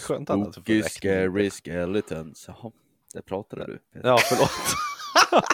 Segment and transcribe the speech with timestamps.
[0.00, 2.48] skönt få Spooky, scary skeletons.
[2.48, 2.72] Jaha,
[3.14, 3.78] det pratade du.
[4.02, 4.50] Ja, förlåt.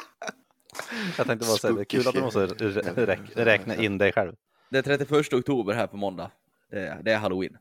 [1.19, 4.12] Jag tänkte bara säga, det är kul att du måste rä- rä- räkna in dig
[4.12, 4.37] själv.
[4.69, 6.30] Det är 31 oktober här på måndag.
[6.71, 7.59] Det är, det är halloween.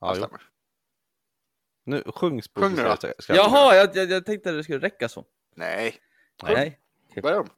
[0.00, 0.26] Ja, jo.
[1.84, 2.88] Nu, sjung Spooky Sjung nu då.
[2.88, 3.36] Scary Skeleton.
[3.36, 5.24] Jaha, jag, jag, jag tänkte att det skulle räcka så.
[5.54, 5.94] Nej,
[6.42, 6.78] Nej.
[7.22, 7.48] börja om.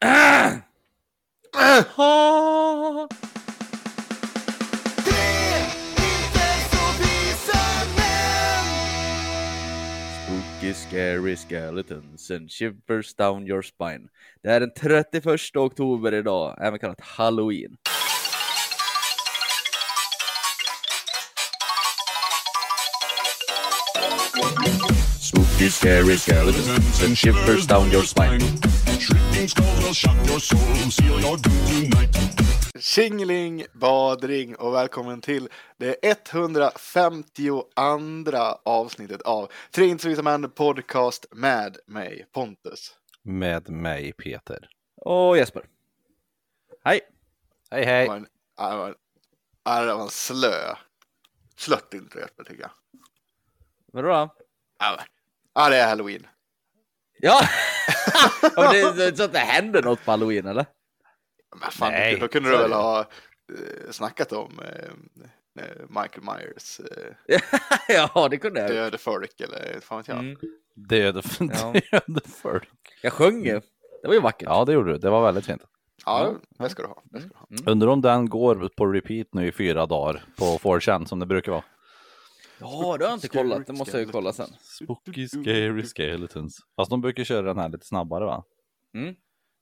[0.00, 0.50] Ah!
[10.62, 14.08] Spooky, scary skeletons and shivers down your spine.
[14.42, 17.76] Det är den 31 oktober idag, även kallat halloween.
[25.20, 28.40] Spooky, scary skeletons and shivers down your spine.
[29.00, 32.51] Shrieking skulls will shock your soul, seal your doom tonight.
[32.78, 37.64] Tjingeling, badring och välkommen till det 152
[38.64, 42.96] avsnittet av Tre inte så visa män podcast med mig Pontus.
[43.22, 44.68] Med mig Peter.
[44.96, 45.66] Och Jesper.
[46.84, 47.00] Hej!
[47.70, 48.08] Hej Det hej!
[48.08, 50.74] var en, ja, det var en, det var en slö,
[51.56, 52.70] slött intro Jesper tycker jag.
[53.92, 54.34] Vadå då?
[55.54, 56.26] Ja, det är halloween.
[57.18, 57.40] Ja!
[58.96, 60.66] det, så att det händer något på halloween eller?
[61.60, 66.80] Men fan, Nej, då kunde du väl ha eh, snackat om eh, eh, Michael Myers
[67.88, 68.70] ja, det kunde jag.
[68.70, 70.18] döde folk eller fan vet jag.
[70.18, 70.36] Mm.
[70.74, 71.74] Död, Ja.
[72.42, 72.68] folk.
[73.02, 73.60] Jag sjöng ju.
[74.02, 74.48] Det var ju vackert.
[74.48, 74.98] Ja, det gjorde du.
[74.98, 75.62] Det var väldigt fint.
[76.06, 77.02] Ja, det ska du ha.
[77.04, 77.72] Det ska du ha.
[77.72, 81.52] Undrar om den går på repeat nu i fyra dagar på 4chan som det brukar
[81.52, 81.64] vara.
[82.58, 83.66] Ja, det har jag inte kollat.
[83.66, 84.48] Det måste jag ju kolla sen.
[84.60, 86.58] Spooky scary skeletons.
[86.76, 88.44] Fast de brukar köra den här lite snabbare va?
[88.94, 89.14] Mm.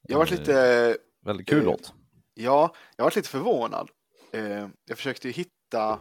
[0.09, 1.95] Jag var lite Väldigt kul Eh, låt.
[2.35, 3.91] Ja, jag var lite förvånad.
[4.33, 6.01] Eh, jag försökte ju hitta...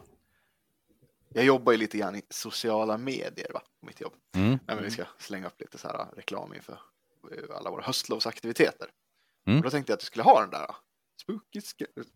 [1.33, 4.13] Jag jobbar ju lite grann i sociala medier va, mitt jobb.
[4.35, 4.59] Mm.
[4.67, 6.79] Men vi ska slänga upp lite så här reklam inför
[7.31, 8.87] eh, alla våra höstlovsaktiviteter.
[9.47, 9.57] Mm.
[9.59, 10.75] Och då tänkte jag att du skulle ha den där.
[11.21, 11.61] Spooky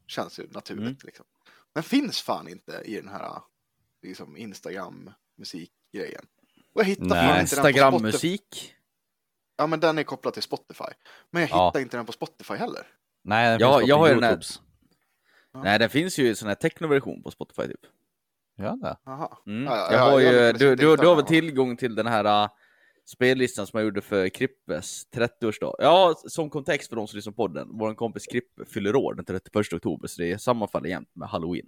[0.07, 0.97] känns ju naturligt Mm.
[1.03, 1.25] liksom.
[1.73, 3.41] Den finns fan inte i den här
[4.01, 6.25] liksom Instagram musikgrejen.
[6.73, 7.27] Och jag hittar Nej.
[7.27, 7.69] fan inte den på Spotify.
[7.69, 8.73] Instagram-musik.
[9.55, 10.83] Ja, men den är kopplad till Spotify.
[11.31, 11.67] Men jag Ja.
[11.67, 12.87] hittar inte den på Spotify heller.
[13.23, 14.61] Nej, den Ja, finns jag på har ju den här- YouTubes.
[15.63, 17.79] Nej, den finns ju i sån här technoversion på Spotify typ.
[18.55, 18.97] Ja, det.
[19.05, 19.37] Jaha.
[19.47, 19.63] Mm.
[19.63, 21.15] Ja, ja, jag ja, har ju, du, du, du har den.
[21.15, 22.49] väl tillgång till den här uh,
[23.05, 25.75] spellistan som jag gjorde för Krippes 30-årsdag.
[25.79, 27.67] Ja, som kontext för de som lyssnar på podden.
[27.71, 31.65] Vår kompis Krippe fyller år den 31 oktober, så det sammanfaller jämt med halloween.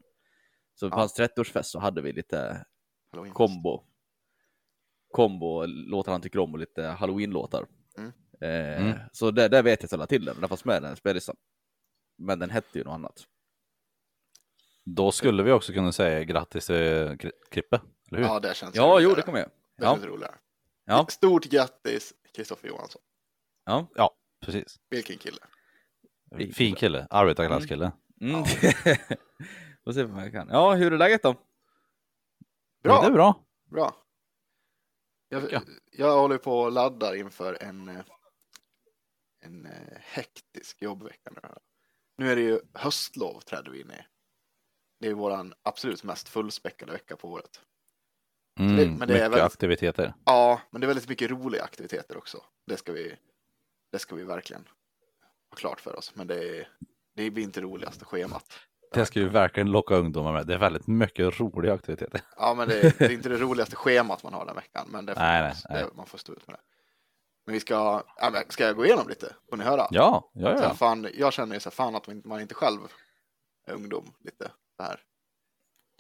[0.76, 1.00] Så på Ja.
[1.00, 2.66] hans 30-årsfest så hade vi lite
[3.34, 3.84] kombo.
[5.12, 7.66] Kombo, låtar han tycker om och lite halloween-låtar.
[7.98, 8.12] Mm.
[8.42, 9.00] Eh, Mm.
[9.12, 11.36] Så där, där vet jag att jag till den, den fanns med i den spellistan.
[12.18, 13.24] Men den hette ju något annat.
[14.84, 16.76] Då skulle vi också kunna säga grattis till
[17.20, 17.82] Kri- Krippe,
[18.12, 18.26] eller hur?
[18.26, 19.04] Ja, det känns Ja, roligare.
[19.04, 19.48] jo det kommer jag.
[19.78, 20.36] Det Ja, känns roligare.
[20.86, 23.02] ja, Stort grattis Kristoffer Johansson.
[23.66, 23.88] ja.
[23.96, 24.80] Ja, precis.
[24.90, 25.38] Vilken kille.
[26.54, 27.92] Fin kille, arbetarklasskille.
[28.22, 28.44] Mm.
[29.84, 30.50] Får se vad jag kan.
[30.50, 31.36] Ja, hur är läget då?
[32.84, 33.46] Bra, Det är bra.
[33.72, 33.96] bra.
[35.30, 35.62] Jag, Ja.
[35.92, 38.02] jag håller på och laddar inför en, eh,
[39.46, 41.50] en eh, hektisk jobbvecka nu.
[42.18, 44.06] Nu är det ju höstlov träder vi in i.
[45.00, 47.62] Det är våran absolut mest fullspäckade vecka på året.
[48.60, 50.14] Mm, det- men det är mycket väldigt- aktiviteter.
[50.26, 52.44] Ja, men det är väldigt mycket roliga aktiviteter också.
[52.68, 53.16] Det ska vi,
[53.92, 54.68] det ska vi verkligen
[55.50, 56.16] ha klart för oss.
[56.16, 56.68] Men det, är,
[57.16, 58.54] det blir inte roligaste schemat.
[58.94, 60.48] Det ska ju verkligen locka ungdomar med.
[60.48, 62.22] Det är väldigt mycket roliga aktiviteter.
[62.38, 64.88] Ja, men det, är- det är inte det roligaste schemat man har den veckan.
[64.92, 65.86] Men det får Nej, nej, nej.
[65.96, 66.62] Man får stå ut med det.
[67.46, 69.36] Men vi ska, ja, men ska jag gå igenom lite?
[69.50, 69.88] Får ni höra?
[69.92, 70.74] Ja, ja, Så här, ja.
[70.74, 72.80] fan, jag känner ju så här, fan att man inte, man inte själv
[73.68, 75.00] är ungdom lite så här.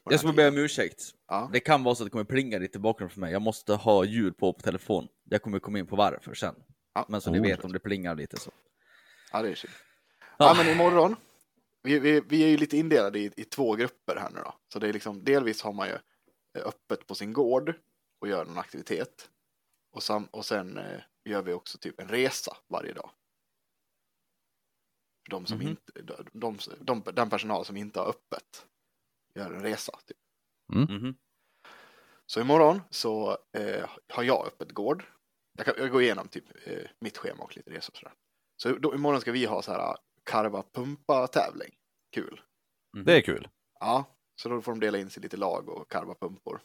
[0.09, 1.01] Jag ska be om ursäkt.
[1.27, 3.31] Ja, Det kan vara så att det kommer plinga lite i bakgrunden för mig.
[3.33, 5.07] Jag måste ha ljud på på telefon.
[5.23, 6.55] Jag kommer komma in på varför sen.
[6.93, 7.05] Ja.
[7.09, 7.43] Men så ni Oh.
[7.43, 8.51] vet om det plingar lite så.
[9.31, 9.69] ja det är chill.
[10.37, 10.47] Ah.
[10.47, 11.15] Ja, men imorgon.
[11.83, 14.53] Vi, vi, vi är ju lite indelade i, i två grupper här nu då.
[14.73, 15.93] Så det är liksom, delvis har man ju
[16.57, 17.73] eh, öppet på sin gård
[18.21, 19.29] och gör någon aktivitet.
[19.91, 23.09] Och, sam, och sen eh, gör vi också typ en resa varje dag.
[25.25, 25.67] För de som Mhm.
[25.67, 28.67] inte, de, de, de, den personal som inte har öppet
[29.35, 29.99] gör en resa.
[30.05, 30.17] Typ.
[30.73, 31.15] Mhm.
[32.25, 35.03] Så imorgon så eh, har jag öppet gård.
[35.57, 38.13] Jag, kan, jag går igenom typ eh, mitt schema och lite resor och sådär.
[38.57, 41.75] Så då, imorgon ska vi ha så här karva pumpa tävling.
[42.11, 42.41] Kul.
[42.97, 43.05] Mhm.
[43.05, 43.49] Det är kul.
[43.79, 44.05] Ja,
[44.35, 46.61] så då får de dela in sig i lite lag och karva pumpor.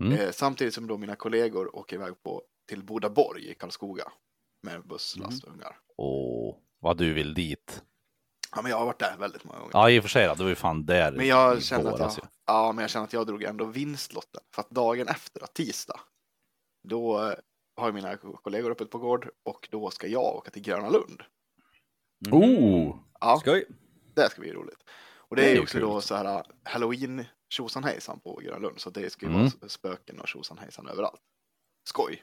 [0.00, 0.12] Mm.
[0.12, 4.12] Eh, samtidigt som då mina kollegor åker iväg på, till Bodaborg i Karlskoga
[4.62, 5.78] med en busslast ungar.
[5.96, 7.82] Åh, vad du vill dit.
[8.56, 9.70] Ja, men jag har varit där väldigt många gånger.
[9.74, 11.90] Ja, i och för sig då, det var ju fan där Men jag i kände
[11.92, 12.22] att jag, ju.
[12.46, 14.40] ja, men jag kände att jag drog ändå vinstlotten.
[14.54, 16.00] För att dagen efter, tisdag,
[16.88, 17.34] då eh,
[17.76, 21.22] har mina kollegor öppet på gård och då ska jag åka till Gröna Lund.
[22.32, 22.96] Oh!
[23.20, 23.64] Ja, Skoj.
[24.14, 24.78] det ska bli roligt.
[25.28, 25.82] Och det Det är är ju också kul.
[25.88, 28.80] då så här halloween tjosan hejsan på Gröna Lund.
[28.80, 29.50] Så det ska ju Mm.
[29.60, 31.20] vara spöken och tjosan hejsan överallt.
[31.88, 32.22] Skoj.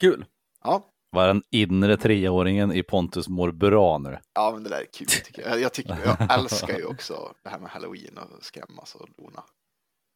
[0.00, 0.24] Kul.
[0.64, 4.18] Ja, Var den inre treåringen i Pontus mår bra nu?
[4.34, 5.60] ja men det där är kul tycker jag.
[5.60, 9.44] Jag, tycker, jag älskar ju också det här med halloween och skrämmas och dona.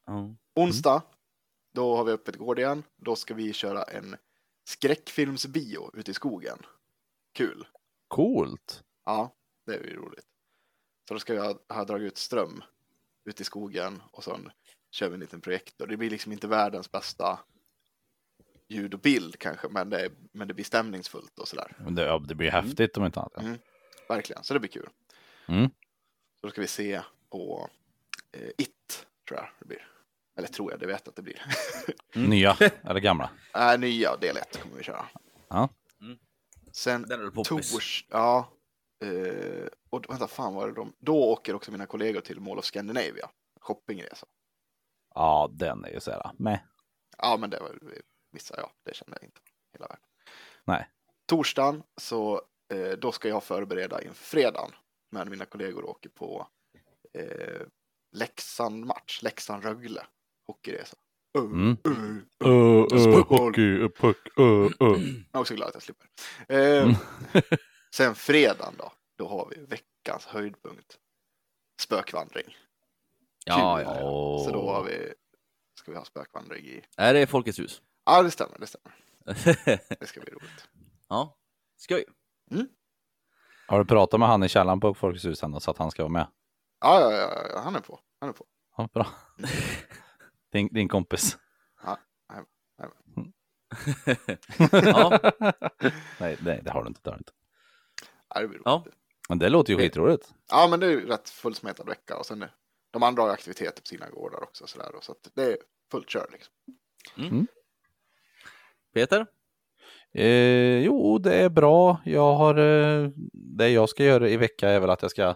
[0.06, 0.35] Ja.
[0.55, 1.03] Onsdag,
[1.75, 2.82] då har vi öppet gård igen.
[2.97, 4.17] Då ska vi köra en
[4.65, 6.59] skräckfilmsbio ute i skogen.
[7.35, 7.67] Kul.
[8.09, 8.82] Coolt!
[9.05, 9.35] Ja,
[9.67, 10.27] det är ju roligt.
[11.09, 12.62] Så då ska jag ha dragit ut ström
[13.25, 14.50] ute i skogen och sen
[14.91, 15.87] kör vi en liten projektor.
[15.87, 17.38] Det blir liksom inte världens bästa
[18.70, 21.76] ljud och bild kanske, men det, är, men det blir stämningsfullt och sådär.
[21.78, 23.37] Men det, ja, det blir häftigt om inte annat.
[23.37, 23.58] Mm.
[24.08, 24.88] Verkligen, så det blir kul.
[25.49, 25.70] Mm.
[26.40, 27.00] Så då ska vi se
[27.31, 27.70] på
[28.32, 29.87] eh, It, tror jag det blir.
[30.37, 31.43] Eller tror jag, det vet jag att det blir.
[32.28, 33.31] Nya eller gamla?
[33.55, 35.06] äh, nya del 1 kommer vi köra.
[35.49, 35.69] Ja.
[36.72, 37.72] Sen väl poppis.
[37.72, 38.52] tors, ja.
[39.05, 40.93] Eh, och vänta, fan var det de?
[40.99, 43.31] Då åker också mina kollegor till Mall of Scandinavia.
[43.61, 44.26] Shoppingresa.
[45.14, 46.61] Ja, den är ju såhär, med.
[47.19, 47.78] Ja, men det var
[48.31, 48.71] missade jag.
[48.85, 49.41] Det kände jag inte
[49.73, 50.05] hela världen.
[50.65, 50.88] Nej.
[51.27, 52.43] Torsdagen så
[52.75, 54.71] eh, då ska jag förbereda inför fredagen.
[55.11, 56.49] Men mina kollegor åker på
[57.12, 57.62] eh,
[58.17, 60.03] Leksand-match, Leksand-Rögle,
[60.47, 60.97] hockeyresa.
[61.38, 61.77] Uh, Mm.
[61.87, 62.49] uh.
[62.49, 64.71] Uh, uh, hockey, puck, uh, uh.
[64.81, 64.99] Jag
[65.32, 66.06] är också glad att jag slipper.
[66.49, 66.94] Eh, Mm.
[67.94, 70.99] sen fredagen då, då har vi veckans höjdpunkt.
[71.81, 72.56] Spökvandring.
[73.44, 73.87] Ja, Kul.
[73.87, 74.44] ja, ja.
[74.44, 75.12] Så då har vi,
[75.75, 76.82] ska vi ha spökvandring i...
[76.97, 77.82] Är det Folkets hus?
[78.10, 78.94] Ja, det stämmer, det stämmer.
[80.00, 80.68] Det ska bli roligt.
[81.08, 81.36] ja.
[81.76, 82.04] Skoj.
[83.66, 86.12] Har du pratat med han i källaren på Folkets hus så att han ska vara
[86.12, 86.26] med?
[86.80, 88.00] Ja, ja, ja, ja, han är på.
[88.20, 88.46] Han är på.
[88.76, 89.06] Ja, bra.
[90.52, 91.38] Din, din kompis.
[91.82, 91.98] Ja.
[96.18, 97.00] Nej, nej, det har du inte.
[97.02, 97.32] Det har du inte.
[98.28, 98.66] Ja, det blir roligt.
[98.66, 98.84] Ja.
[99.28, 100.34] Men det låter ju skitroligt.
[100.50, 102.44] Ja, men det är ju rätt fullsmetad vecka och sen
[102.90, 105.56] de andra har aktiviteter på sina gårdar också så, där, så att det är
[105.90, 106.54] fullt kör liksom.
[108.94, 109.26] Peter?
[110.14, 112.00] Eh, jo, det är bra.
[112.04, 115.34] Jag har, eh, det jag ska göra i vecka är väl att jag ska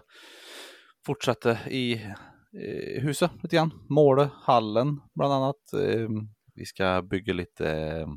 [1.05, 3.71] fortsätta i eh, huset lite grann.
[3.89, 5.73] Måla hallen bland annat.
[5.73, 6.09] Eh,
[6.55, 8.07] vi ska bygga lite eh,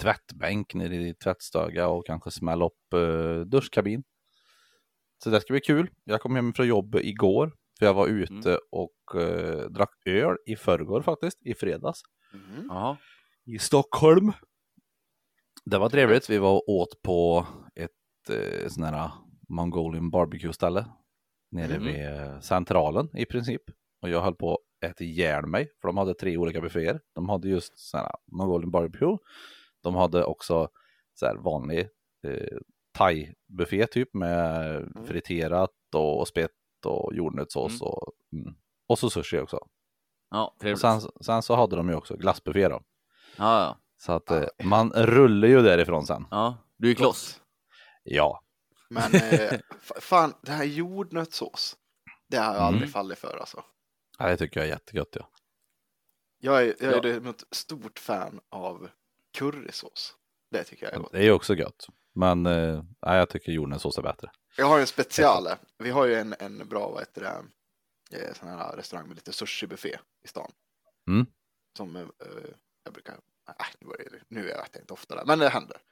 [0.00, 4.02] tvättbänk nere i tvättstuga och kanske smälla upp eh, duschkabin.
[5.24, 5.90] Så det ska bli kul.
[6.04, 7.52] Jag kom hem från jobbet igår.
[7.78, 12.00] För jag var ute och eh, drack öl i förrgår faktiskt, i fredags
[12.32, 12.70] Mhm.
[13.48, 14.32] I Stockholm.
[15.64, 16.30] Det var trevligt.
[16.30, 17.90] Vi var och åt på ett
[18.30, 19.10] eh, sån här
[19.48, 20.84] Mongolian barbecue ställe
[21.50, 21.86] nere Mhm.
[21.86, 23.62] vid eh, centralen i princip.
[24.02, 27.00] Och jag höll på att äta ihjäl mig för de hade tre olika bufféer.
[27.14, 29.18] De hade just sån här Mongolian barbecue.
[29.82, 30.68] De hade också
[31.14, 31.88] så här vanlig
[32.26, 32.58] eh,
[32.98, 36.50] thai-buffé typ med friterat och, och spett
[36.86, 37.82] och jordnötssås Mm.
[37.92, 38.54] och, mm.
[38.88, 39.58] och så sushi också.
[40.30, 40.80] Ja, trevligt.
[40.80, 42.80] sen, sen så hade de ju också glassbuffé då.
[43.38, 43.78] Ja, ja.
[43.96, 46.26] Så att eh, man rullar ju därifrån sen.
[46.30, 46.56] ja.
[46.76, 47.40] Du är kloss.
[48.02, 48.44] Ja.
[48.90, 49.52] Men eh,
[49.82, 51.76] fa- fan, det här jordnötssås,
[52.28, 52.64] det har jag Mm.
[52.66, 53.64] aldrig fallit för alltså.
[54.18, 55.08] ja, det tycker jag är jättegött.
[55.12, 55.28] Ja.
[56.40, 57.00] Jag är, jag är Ja.
[57.00, 58.88] däremot stort fan av
[59.38, 60.14] currysås.
[60.50, 61.12] Det tycker jag är gott.
[61.12, 61.86] Det är ju också gött.
[62.14, 64.30] Men eh, nej, jag tycker jordnötssås är bättre.
[64.56, 65.56] Jag har en speciale.
[65.78, 67.20] Vi har ju en, en bra, vad heter
[68.10, 70.50] det, eh, sån här restaurang med lite sushi-buffé i stan.
[71.08, 71.26] Mm.
[71.76, 72.02] Som eh,
[72.88, 75.82] jag brukar, nej, nu, är det, nu är jag inte ofta där, men det händer.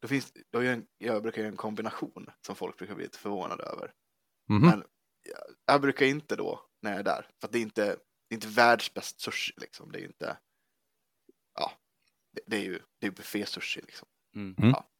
[0.00, 3.18] Då finns, då är en, jag brukar göra en kombination som folk brukar bli lite
[3.18, 3.92] förvånade över.
[4.48, 4.60] Mhm.
[4.60, 4.84] Men
[5.22, 7.84] jag, jag brukar inte då när jag är där, för att det är inte,
[8.28, 9.92] det är inte världsbäst sushi liksom.
[9.92, 10.36] Det är inte,
[11.54, 11.72] ja,
[12.32, 14.08] det, det är ju det är buffé-sushi liksom.
[14.34, 14.54] Mm.
[14.58, 14.70] Mm.
[14.70, 14.90] Ja.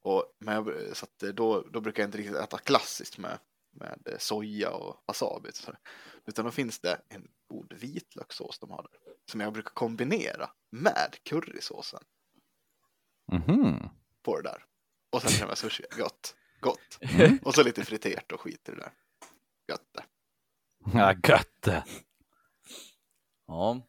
[0.00, 3.38] Och, men jag, så att då, då brukar jag inte riktigt äta klassiskt med,
[3.70, 5.52] med soja och wasabi.
[5.52, 5.72] Så,
[6.26, 9.12] utan då finns det en god vitlökssås de har där.
[9.30, 12.00] Som jag brukar kombinera med currysåsen
[13.32, 13.88] Mhm.
[14.22, 14.64] på det där.
[15.12, 16.98] Och sen känner jag sushi, gott, gott.
[17.00, 17.38] Mm.
[17.44, 18.92] Och så lite friterat och skit i det där.
[19.68, 20.04] Gött det.
[20.98, 21.84] Ja, gött det.
[23.46, 23.82] Ja.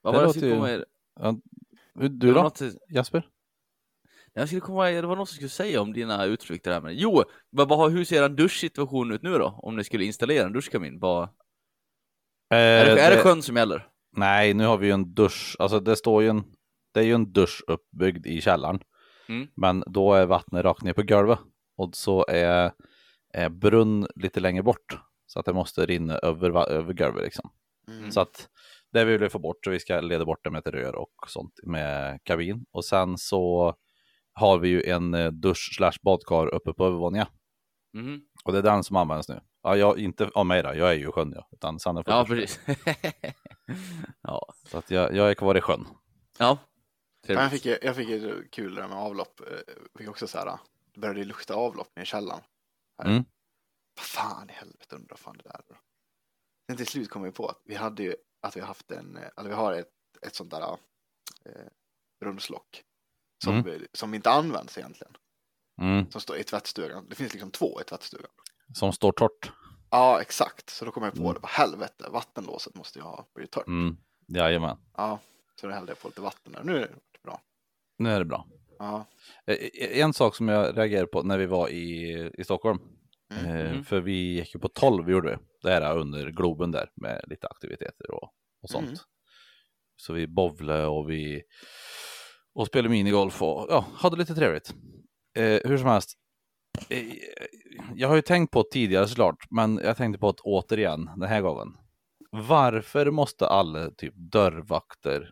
[0.00, 2.10] Vad Det var det jag skulle ju- komma med?
[2.20, 3.28] Du då, något- Jasper?
[4.32, 6.80] Jag skulle komma, det var något jag skulle säga om dina utflykter här.
[6.80, 9.46] Men, jo, vad, hur ser en duschsituation ut nu då?
[9.62, 10.98] Om ni skulle installera en duschkamin?
[11.00, 11.28] Vad,
[12.56, 13.86] är, det, är det sjön som gäller?
[14.16, 15.56] Nej, nu har vi ju en dusch.
[15.58, 16.44] Alltså det står ju en,
[16.94, 18.80] det är ju en dusch uppbyggd i källaren.
[19.28, 19.48] Mm.
[19.56, 21.38] Men då är vattnet rakt ner på golvet.
[21.76, 22.72] Och så är
[23.32, 24.98] är brunn lite längre bort.
[25.26, 27.50] Så att det måste rinna över, över golvet liksom.
[27.88, 28.10] Mm.
[28.10, 28.48] Så att
[28.92, 31.14] det vill vi få bort, så vi ska leda bort det med ett rör och
[31.26, 32.64] sånt med kabin.
[32.72, 33.74] Och sen så
[34.32, 37.26] har vi ju en eh, dusch slash badkar uppe på övervåningen.
[37.94, 38.20] Mhm.
[38.44, 39.40] Och det är den som används nu.
[39.62, 42.12] Ja, jag, inte av mig då, jag är ju i sjön ja, utan Sanne får
[42.12, 42.60] Ja, precis.
[44.22, 44.52] ja.
[44.66, 45.86] Så att jag, jag är kvar i sjön.
[46.38, 46.58] ja.
[47.26, 49.40] Ja, Jag fick, jag fick ett kul där med avlopp.
[49.40, 50.58] Eh, Jag fick också så här,
[50.94, 52.42] det började lukta avlopp nere i källaren.
[53.04, 53.24] Mm.
[53.96, 55.80] Vad fan i helvete undrar fan det där är.
[56.68, 59.16] Sen till slut kom vi på att vi hade ju, att vi har haft en,
[59.16, 59.88] eh, eller vi har ett,
[60.26, 61.66] ett sånt där eh,
[62.20, 62.82] brunnslock.
[63.44, 63.64] Som, Mm.
[63.64, 65.12] vi, som inte används egentligen.
[65.82, 66.10] Mm.
[66.10, 67.06] Som står i tvättstugan.
[67.08, 68.30] Det finns liksom två i tvättstugan.
[68.74, 69.52] Som står torrt.
[69.90, 70.70] Ja, exakt.
[70.70, 71.34] Så då kom jag på Mm.
[71.34, 71.40] det.
[71.40, 73.66] Vad helvete, vattenlåset måste ju ha blivit torrt.
[73.66, 73.96] Mm.
[74.28, 75.18] Jajamän, Ja,
[75.60, 76.62] så då hällde jag på lite vatten där.
[76.64, 77.40] Nu är det bra.
[77.98, 78.46] nu är det bra.
[78.78, 79.06] Ja.
[79.46, 82.78] Eh, En sak som jag reagerade på när vi var i, i Stockholm.
[83.34, 83.46] Mm.
[83.56, 83.84] Eh, Mm.
[83.84, 85.36] För vi gick ju på 12 gjorde vi.
[85.62, 88.30] Det här är under Globen där med lite aktiviteter och,
[88.62, 88.86] och sånt.
[88.86, 88.98] Mm.
[89.96, 91.42] Så vi bowlade och vi
[92.54, 94.74] och spelade minigolf och ja, hade lite trevligt.
[95.36, 96.16] Eh, hur som helst.
[96.88, 97.04] Eh,
[97.94, 101.40] jag har ju tänkt på tidigare såklart, men jag tänkte på det återigen den här
[101.40, 101.68] gången.
[102.32, 105.30] Varför måste alla typ dörrvakter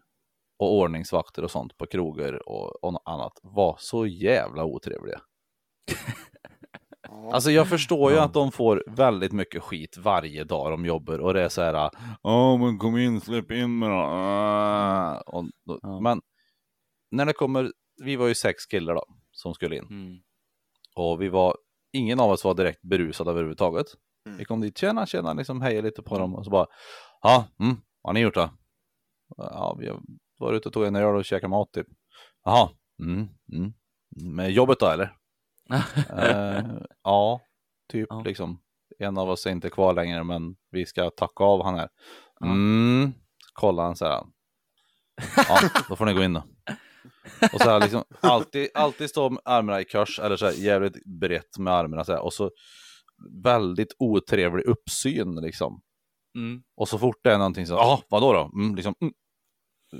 [0.59, 5.21] och ordningsvakter och sånt på krogar och, och något annat vara så jävla otrevliga?
[7.33, 8.25] Alltså jag förstår ju Ja.
[8.25, 11.90] att de får väldigt mycket skit varje dag de jobbar och det är så här.
[12.23, 13.95] Ja men kom in, släpp in mig då.
[15.26, 16.00] Och, och, Ja.
[16.00, 16.21] Men
[17.11, 17.73] när det kommer,
[18.04, 20.18] vi var ju sex killar då som skulle in Mm.
[20.99, 21.57] Och vi var,
[21.93, 23.87] ingen av oss var direkt berusad överhuvudtaget.
[24.26, 24.38] Mm.
[24.38, 26.67] Vi kom dit, tjena tjena, liksom hejade lite på dem och så bara,
[27.23, 28.50] ja, mm, vad har ni gjort då?
[29.37, 29.93] Ja, vi
[30.38, 31.87] varit ute och tog en öl och käkat mat typ.
[32.45, 32.71] Jaha,
[33.02, 33.73] mm, mm.
[34.35, 35.14] Med jobbet då eller?
[36.19, 36.64] Eh,
[37.05, 37.40] ja,
[37.93, 38.23] typ Ja.
[38.25, 38.61] liksom.
[38.99, 41.88] En av oss är inte kvar längre, men vi ska tacka av han här.
[42.45, 43.12] Mm,
[43.52, 44.23] kolla han så här.
[45.37, 46.43] Ja, då får ni gå in då.
[47.53, 51.05] Och så här liksom, alltid, alltid stå med armarna i kors, eller så här jävligt
[51.05, 52.21] brett med armarna så här.
[52.21, 52.50] Och så
[53.45, 55.83] väldigt otrevlig uppsyn liksom.
[56.35, 56.62] Mm.
[56.77, 58.50] Och så fort det är någonting så, ja, vadå då?
[58.55, 59.12] Mm, liksom, mm.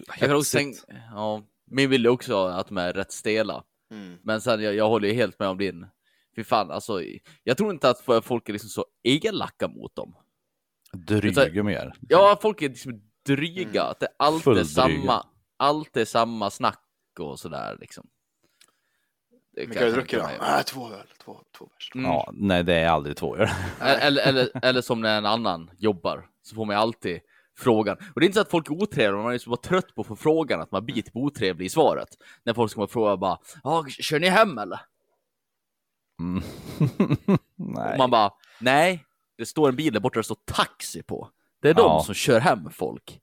[0.07, 0.79] Jag kan också tänka,
[1.11, 3.65] ja, min bild är också att de är rätt stela.
[3.91, 4.19] Mm.
[4.23, 5.87] Men sen, jag, jag håller ju helt med om din.
[6.37, 7.03] Fy fan, alltså,
[7.43, 10.15] jag tror inte att folk är liksom så elaka mot dem.
[10.93, 11.95] Dryga mer.
[12.01, 13.91] Ja, folk är liksom dryga, Mm.
[13.91, 16.85] att det alltid är samma, alltid är samma snack
[17.21, 18.07] och sådär liksom.
[19.55, 20.25] Det Mycket kan har jag du druckit då?
[20.27, 20.37] mig.
[20.59, 21.91] Äh, två öl, två, två bärs.
[21.95, 22.11] Mm.
[22.11, 23.49] Ja, nej det är aldrig två öl.
[23.81, 27.21] Eller, eller, eller som när en annan jobbar, så får man ju alltid
[27.59, 27.97] frågan.
[28.15, 30.01] Och det är inte så att folk är otrevliga, man är så bara trött på
[30.01, 32.09] att få frågan att man blir typ otrevlig i svaret.
[32.45, 34.81] När folk ska fråga bara, ja, kör ni hem eller?
[36.21, 36.43] Mm.
[37.57, 37.93] nej.
[37.93, 39.05] Och man bara, nej,
[39.39, 41.31] det står en bil där borta det står taxi på.
[41.63, 42.03] Det är de Ja.
[42.05, 43.21] som kör hem folk.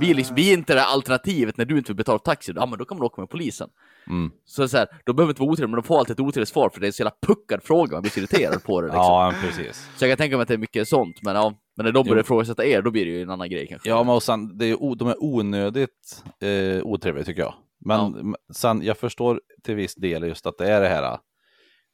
[0.00, 2.66] Vi är, liksom, vi är inte det alternativet när du inte vill betala taxi, ja
[2.66, 3.68] men då kan man åka med polisen.
[4.06, 4.30] Mm.
[4.44, 6.70] Så, så här, de behöver inte vara otrevliga, men de får alltid ett otrevligt svar
[6.70, 9.00] för det är en så jävla puckad fråga, man blir så irriterad på det liksom.
[9.02, 9.88] Ja, precis.
[9.96, 12.06] Så jag kan tänka mig att det är mycket sånt, men ja, men när de
[12.08, 13.88] börjar ifrågasätta er, då blir det ju en annan grej kanske.
[13.88, 17.54] Ja, men och sen, det är, de är onödigt eh, otrevliga tycker jag.
[17.84, 18.34] Men Ja.
[18.54, 21.18] sen, jag förstår till viss del just att det är det här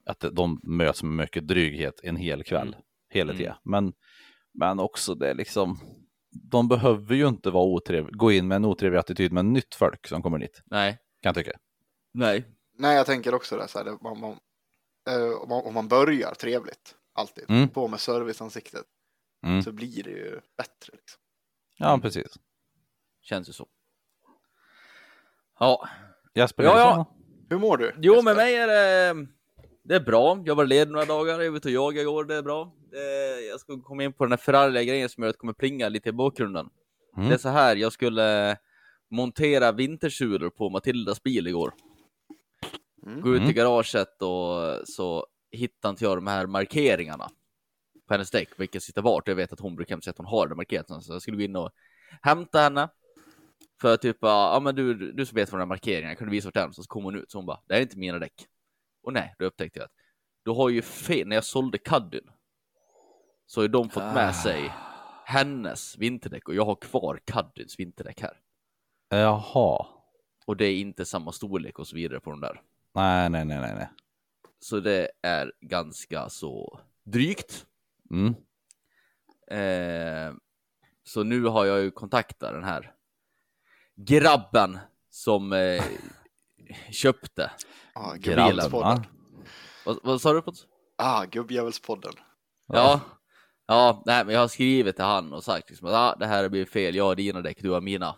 [0.06, 2.80] att de möts med mycket dryghet en hel kväll, Mm.
[3.12, 3.38] hela Mm.
[3.38, 3.54] tiden.
[3.64, 3.92] Men,
[4.54, 5.78] men också det är liksom,
[6.30, 10.06] de behöver ju inte vara otrevliga, gå in med en otrevlig attityd med nytt folk
[10.08, 11.58] som kommer dit, Nej, kan jag tycka.
[12.14, 12.44] nej.
[12.78, 13.68] Nej, jag tänker också det.
[13.68, 14.38] Så här, det man, man,
[15.08, 17.68] eh, om, man, om man börjar trevligt, alltid, Mm.
[17.68, 18.84] på med serviceansiktet,
[19.46, 19.62] Mm.
[19.62, 20.92] så blir det ju bättre.
[20.92, 21.20] Liksom.
[21.78, 22.26] Ja, precis.
[23.22, 23.68] Känns ju så.
[25.58, 25.88] Ja,
[26.34, 27.14] Jesper Ja, ja.
[27.50, 27.92] Hur mår du?
[27.98, 28.24] jo Jesper?
[28.24, 29.26] med mig är det,
[29.82, 30.42] det är bra.
[30.44, 32.72] Jag var ledig några dagar, jag var ute och jagade igår, det är bra.
[32.90, 35.52] Det, jag ska komma in på den här förargliga grejen som gör att det kommer
[35.52, 36.68] plinga lite i bakgrunden.
[37.16, 37.28] Mm.
[37.28, 38.56] Det är så här, jag skulle
[39.10, 41.72] montera vintersulor på Matildas bil igår.
[43.06, 43.20] Mm.
[43.20, 47.30] Gå ut i garaget och så hittade inte jag de här markeringarna
[48.08, 49.28] på hennes däck, vilka sitter vart.
[49.28, 51.42] Jag vet att hon brukar säga att hon har det markerat, så jag skulle gå
[51.42, 51.70] in och
[52.22, 52.88] hämta henne.
[53.80, 56.46] För typ, ja men du, du som vet vad de här markeringarna, kan du visa
[56.46, 56.72] vart den?
[56.72, 58.46] Så kom hon ut, så hon bara, det här är inte mina däck.
[59.02, 59.92] Och nej, då upptäckte jag att
[60.44, 62.30] då har ju fel, när jag sålde Caddyn,
[63.46, 64.72] så har ju de fått med sig
[65.24, 68.40] hennes vinterdäck och jag har kvar Caddyns vinterdäck här.
[69.08, 69.86] Jaha.
[70.46, 72.62] Och det är inte samma storlek och så vidare på de där.
[72.94, 73.74] Nej, nej, nej, nej.
[73.74, 73.88] nej.
[74.58, 77.66] Så det är ganska så drygt.
[78.10, 78.34] Mm.
[79.50, 80.34] Eh,
[81.04, 82.92] så nu har jag ju kontaktat den här
[83.96, 84.78] grabben
[85.10, 85.84] som eh,
[86.90, 87.50] köpte.
[88.00, 88.96] Ja, Grabbspodden.
[88.96, 89.04] va?
[89.84, 90.42] Vad, vad sa du?
[90.42, 90.52] På?
[90.98, 92.12] Ah, gubbjävelspodden.
[92.66, 93.00] Ja.
[93.66, 96.48] Ja, nej, men jag har skrivit till han och sagt liksom att ah, det här
[96.48, 96.94] blir fel.
[96.94, 98.16] Jag har dina däck, du har mina.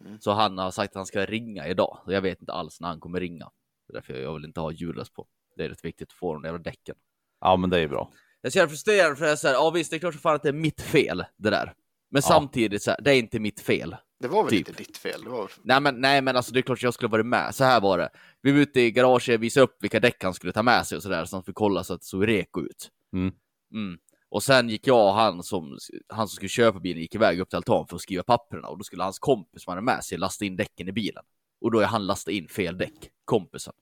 [0.00, 0.20] Mm.
[0.20, 1.98] Så han har sagt att han ska ringa idag.
[2.04, 3.50] Så jag vet inte alls när han kommer ringa.
[3.86, 5.26] Det är därför jag vill inte ha hjullös på.
[5.56, 6.94] Det är rätt viktigt att få de jävla däcken.
[7.40, 8.10] Ja, men det är bra.
[8.40, 10.34] Jag känner frustrerad för det är så här, ja visst det är klart så fan
[10.34, 11.74] att det är mitt fel det där.
[12.10, 13.96] Men samtidigt så här, det är inte mitt fel.
[14.22, 14.58] Det var väl Typ.
[14.68, 15.24] inte ditt fel?
[15.24, 15.50] Det var...
[15.62, 17.54] Nej men, nej men alltså det är klart att jag skulle varit med.
[17.54, 18.08] Så här var det.
[18.42, 21.02] Vi var ute i garaget, visade upp vilka däck han skulle ta med sig och
[21.02, 21.24] sådär.
[21.24, 22.90] Så han fick kolla så att det såg reko ut.
[23.12, 23.32] Mm.
[23.74, 23.98] Mm.
[24.28, 27.48] Och sen gick jag och han som, han som skulle köpa bilen gick iväg upp
[27.48, 28.68] till altan för att skriva papperna.
[28.68, 31.22] Och då skulle hans kompis som han hade med sig lasta in däcken i bilen.
[31.60, 33.72] Och då är han lastat in fel däck, kompisen.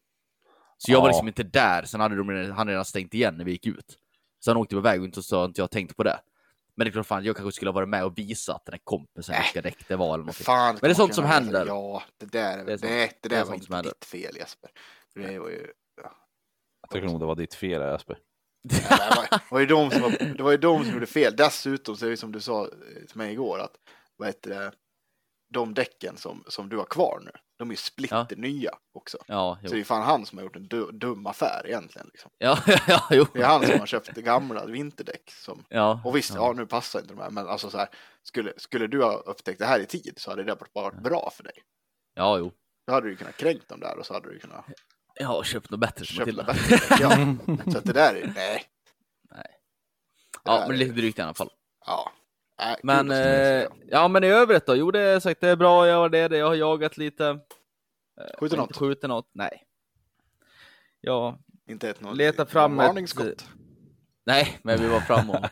[0.79, 1.11] Så jag var Ja.
[1.11, 3.97] liksom inte där, sen hade de, han hade redan stängt igen när vi gick ut.
[4.41, 6.21] Så han åkte iväg och inte så inte jag tänkt på det.
[6.81, 8.73] Men det är klart fan, jag kanske skulle ha varit med och visat att den
[8.73, 9.41] här kompisen Äh.
[9.43, 10.45] vilka däck det var eller någonting.
[10.45, 11.67] Fan, Men det är sånt som händer.
[11.67, 13.67] Ja, det där, Det det, är sånt- det, det det är där var sånt inte
[13.67, 13.91] som händer.
[13.91, 14.71] ditt fel Jesper.
[15.15, 15.73] Det var ju,
[16.03, 16.13] ja.
[16.81, 18.19] Jag tycker nog det var ditt fel Jesper.
[18.73, 20.93] Nej, men det, var, det, var ju de som var, det var ju de som
[20.95, 21.37] gjorde fel.
[21.37, 22.71] Dessutom så är det som du sa eh,
[23.07, 23.77] till mig igår att
[24.17, 24.73] vad heter det,
[25.55, 29.19] de däcken som, som du har kvar nu, de är ju splitter nya också.
[29.26, 32.07] Ja, Så det är fan han som har gjort en du, dum affär egentligen.
[32.12, 32.31] Liksom.
[32.38, 33.26] Ja, ja, jo.
[33.33, 35.31] Det är han som har köpt gamla vinterdäck.
[35.31, 36.00] Som, Ja.
[36.05, 36.52] och visst, ja.
[36.57, 37.88] nu passar inte de här, men alltså så här,
[38.23, 41.31] skulle, skulle du ha upptäckt det här i tid så hade det bara varit bra
[41.37, 41.52] för dig.
[42.14, 42.52] Ja, jo.
[42.87, 44.64] Då hade du kunnat kränkt dem där och så hade du kunnat
[45.14, 46.45] Ja, och köpt något bättre köpa Matilda.
[46.45, 46.79] bättre.
[47.00, 47.11] Ja.
[47.73, 48.64] Så att det där är, nej.
[49.31, 49.45] Nej.
[50.33, 51.50] Det Ja, men lite drygt i alla fall.
[51.87, 52.12] Ja.
[52.61, 54.76] Nej, Men, eh, ja, men i övrigt då?
[54.76, 55.87] Jo, det är sagt, det är bra.
[55.87, 56.37] Jag har det, det.
[56.37, 57.38] Jag har jagat lite.
[58.38, 58.76] Skjuter Inte något?
[58.76, 59.31] skjutit något.
[59.33, 59.67] Nej.
[61.00, 61.38] Ja,
[61.69, 63.49] Inte ett något leta fram ett-
[64.25, 65.45] nej, men vi var fram och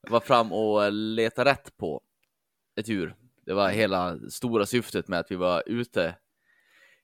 [0.10, 2.00] var fram och leta rätt på
[2.76, 3.14] ett djur.
[3.46, 6.14] Det var hela stora syftet med att vi var ute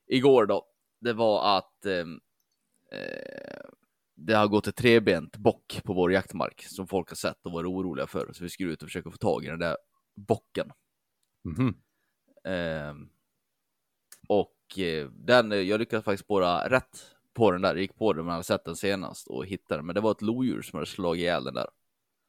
[0.07, 0.65] igår då.
[0.99, 2.19] Det var att ehm,
[2.91, 3.61] eh,
[4.25, 7.67] det har gått ett trebent bock på vår jaktmark som folk har sett och varit
[7.67, 8.33] oroliga för.
[8.33, 9.77] Så vi skulle ut och försöka få tag i den där
[10.15, 10.71] bocken.
[12.43, 13.09] Ehm,
[14.27, 17.69] och eh, den, eh, jag lyckades faktiskt spåra rätt på den där.
[17.69, 19.85] Jag gick på den, man hade sett den senast och hittade den.
[19.85, 21.67] Men det var ett lodjur som hade slagit ihjäl den där.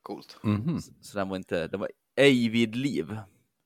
[0.02, 0.38] Coolt.
[0.42, 0.81] Mhm.
[0.81, 3.18] Så den var inte, den var ej vid liv.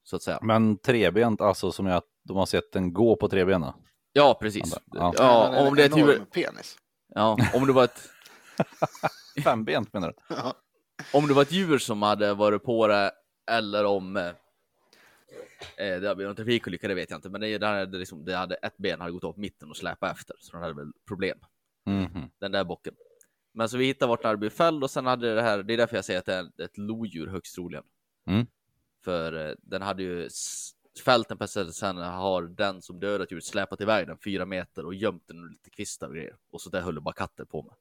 [0.05, 0.39] Så att säga.
[0.43, 3.73] Men trebent alltså som jag, de har sett den gå på trebenen.
[4.13, 4.75] Ja, precis.
[4.87, 5.15] Ja.
[5.17, 6.79] Ja, om det är huvud, penis.
[7.15, 8.11] ja, om det var ett,
[9.45, 10.35] Fembent menar du?
[11.13, 13.13] om det var ett djur som hade varit på det
[13.51, 17.29] eller om eh, eh, det hade blivit en trafikolycka, det vet jag inte.
[17.29, 20.13] Men det, det, hade liksom, det hade ett ben hade gått på mitten och släpat
[20.13, 21.39] efter, så den hade väl problem.
[21.87, 22.31] Mhm.
[22.39, 22.95] den där bocken.
[23.55, 25.73] Men så vi hittade vart den hade blivit fälld och sen hade det här, det
[25.73, 27.85] är därför jag säger att det är ett lodjur högst troligen.
[28.27, 28.47] Mm.
[29.05, 30.29] För eh, den hade ju
[31.05, 34.95] fällt den sätt, sen har den som dödat djuret släpat iväg den fyra meter och
[34.95, 36.37] gömt den under lite kvistar och grejer.
[36.51, 37.75] Och så där höll bara katter på med.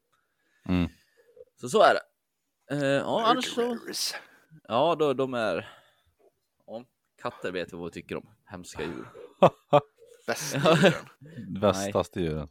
[0.69, 0.89] Mm.
[1.61, 2.01] Så så är det.
[2.75, 3.77] Eh, ja, annars så,
[4.67, 5.69] ja, då, de är,
[6.67, 6.83] ja,
[7.21, 8.29] katter vet vi vad vi tycker om.
[8.45, 9.07] Hemska djur.
[10.27, 10.93] Bästa djuren.
[11.61, 12.49] Bästaste djuren.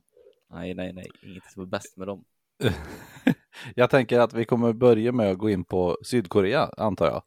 [0.51, 2.25] Nej, nej, nej, inget som är bäst med dem.
[3.75, 7.23] Jag tänker att vi kommer börja med att gå in på Sydkorea, antar jag.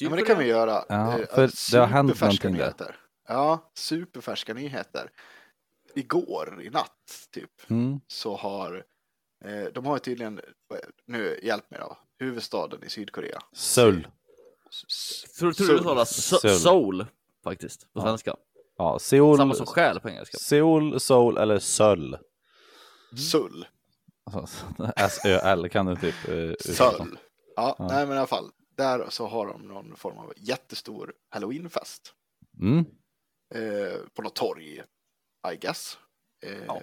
[0.00, 0.84] Ja, men det kan vi göra.
[0.88, 2.96] Ja, Eh, för det har hänt någonting där.
[3.28, 5.10] Ja, superfärska nyheter.
[5.94, 8.00] Igår, i natt, typ, Mm.
[8.06, 8.82] så har eh,
[9.74, 10.40] de har ju tydligen,
[11.06, 13.38] nu hjälp mig då, huvudstaden i Sydkorea.
[13.52, 14.06] Seoul.
[15.38, 15.76] Tror, tror du Seoul.
[15.78, 17.06] det talas so- Seoul.
[17.44, 18.02] faktiskt på Ja.
[18.02, 18.36] svenska?
[18.76, 19.36] Ja, Seoul.
[19.36, 20.38] Samma som själ på engelska.
[20.38, 22.18] Seoul, Seoul eller Söl.
[23.30, 23.66] Sull.
[24.24, 26.72] Alltså, S-Ö-L kan du typ eh.
[26.74, 27.18] Söll.
[27.56, 28.50] Ja, nej men i alla fall.
[28.76, 32.14] Där så har de någon form av jättestor halloweenfest.
[32.60, 32.78] Mm.
[33.54, 34.82] Eh, på något torg,
[35.52, 35.98] I guess.
[36.46, 36.82] Eh, Ja.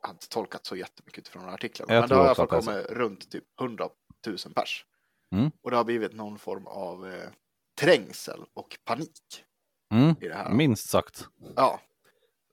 [0.00, 1.94] Har inte tolkat så jättemycket utifrån artiklarna.
[1.94, 3.88] Jag men det har i alla fall kommit runt typ 100
[4.26, 4.86] 000 pers.
[5.34, 5.50] Mm.
[5.62, 7.28] Och det har blivit någon form av eh,
[7.80, 9.44] trängsel och panik
[9.92, 10.14] Mm.
[10.20, 10.50] i det här.
[10.50, 11.28] Minst sagt.
[11.56, 11.80] Ja.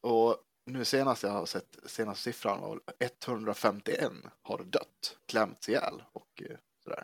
[0.01, 6.03] Och nu senast jag har sett, senaste siffran var väl 151 har dött, klämts ihjäl
[6.12, 7.03] och eh, sådär.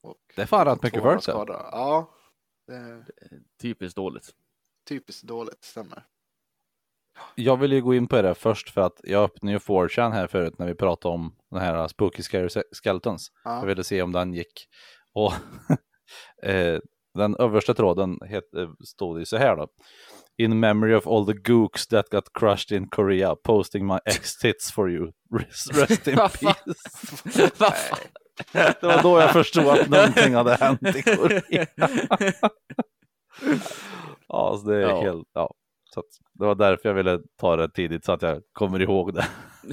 [0.00, 1.50] Och Det är fan rätt mycket 200 folk.
[1.50, 2.10] Ja,
[2.66, 3.04] det
[3.60, 4.34] Typiskt dåligt.
[4.88, 6.06] typiskt dåligt, stämmer.
[7.34, 10.26] Jag vill ju gå in på det först för att jag öppnade ju 4chan här
[10.26, 12.48] förut när vi pratade om den här Spooky Scary
[12.82, 13.28] Skeletons.
[13.44, 13.58] Ja.
[13.58, 14.66] Jag ville se om den gick.
[15.14, 15.32] Och
[16.50, 16.78] eh,
[17.14, 19.68] den översta tråden het, eh, stod ju så här då.
[20.38, 24.90] In memory of all the gooks that got crushed in Korea, posting my ex-tits for
[24.90, 25.12] you.
[25.38, 27.50] Rest, rest in peace.
[28.80, 31.66] Det var då jag förstod att någonting hade hänt i Korea.
[34.28, 35.00] Ja, så det är Ja.
[35.02, 35.54] helt, ja.
[35.94, 36.02] Så
[36.32, 39.28] det var därför jag ville ta det tidigt så att jag kommer ihåg det.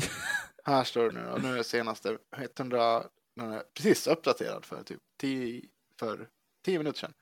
[0.64, 2.18] Här står det nu och nu är senaste
[2.58, 3.04] 100,
[3.36, 5.62] den är precis uppdaterad för typ 10,
[6.00, 6.30] för
[6.66, 7.14] 10 minuter sedan.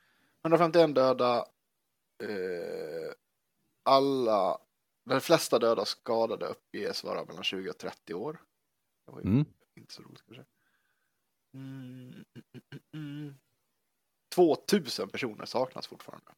[0.44, 1.36] 151 döda,
[2.24, 3.12] eh,
[3.84, 4.58] alla,
[5.10, 8.40] de flesta döda och skadade uppges vara mellan 20 och 30 år.
[9.06, 9.44] Det var ju Mm.
[9.76, 10.44] inte så roligt kanske.
[11.54, 12.24] Mm, mm,
[12.72, 13.34] mm, mm.
[14.34, 16.32] 2000 personer saknas fortfarande.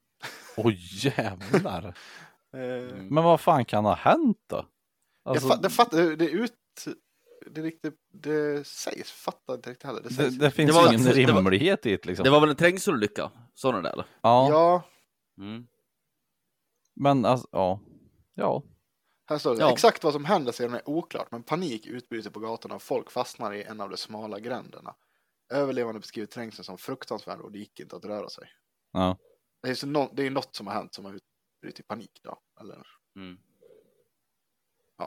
[0.57, 1.99] Oj jävlar.
[2.55, 3.07] Eh, Mm.
[3.09, 4.67] Men vad fan kan ha hänt då?
[5.25, 6.53] Alltså, jag fa- det, fattar, det är ut...
[7.47, 10.01] Det, riktigt, det sägs, fattar inte riktigt heller.
[10.03, 10.37] Det, det, sägs.
[10.39, 12.25] det finns Det var- ingen det var- rimlighet i det liksom.
[12.25, 13.31] Det var väl en trängselolycka?
[13.55, 14.05] Sa ni det eller?
[14.23, 14.83] ja, Ja,
[15.39, 15.67] Mm.
[16.95, 17.81] men alltså, ja.
[18.35, 18.63] Ja.
[19.29, 19.61] här står det.
[19.61, 19.73] Ja.
[19.73, 23.53] Exakt vad som händer sedan är oklart, men panik utbryter på gatorna och folk fastnar
[23.55, 24.95] i en av de smala gränderna.
[25.53, 28.49] Överlevande beskriver trängseln som fruktansvärd och det gick inte att röra sig.
[28.93, 29.17] ja.
[29.63, 31.13] Det är, det är något som har hänt som har
[31.61, 32.39] utbrutit i panik då.
[32.61, 32.87] Eller?
[33.17, 33.39] Mm.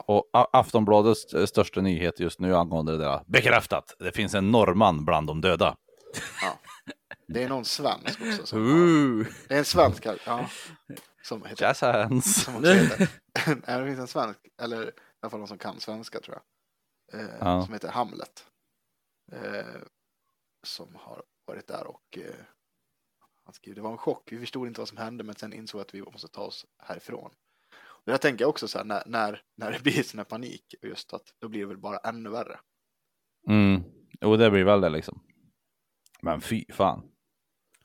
[0.06, 3.22] Och A- Aftonbladets största nyhet just nu angående det där.
[3.26, 3.94] Bekräftat!
[3.98, 5.76] Det finns en norrman bland de döda.
[7.28, 8.46] Det är någon svensk också.
[8.46, 9.26] Som, Ooh.
[9.48, 10.48] det är en svensk ja,
[11.22, 12.44] som heter Jazz hands.
[12.44, 13.08] som också heter.
[13.78, 16.38] Det finns en svensk, eller i alla fall någon som kan svenska tror
[17.12, 17.20] jag.
[17.20, 17.64] Eh, Ja.
[17.64, 18.46] Som heter Hamlet.
[19.32, 19.82] Eh,
[20.66, 22.34] som har varit där och eh,
[23.44, 24.32] han skriver det var en chock.
[24.32, 27.30] Vi förstod inte vad som hände men sen insåg att vi måste ta oss härifrån.
[27.76, 31.14] Och jag tänker också så här när, när, när det blir sån här panik just
[31.14, 32.60] att då blir det väl bara ännu värre.
[33.48, 33.82] Mm.
[34.20, 35.22] Jo, det blir väl det liksom.
[36.22, 37.10] Men fy fan.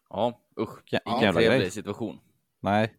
[0.10, 0.80] Ja, usch.
[0.86, 1.72] Ja, Ingen jävla trevlig grej.
[1.72, 2.19] situation.
[2.60, 2.95] Nej.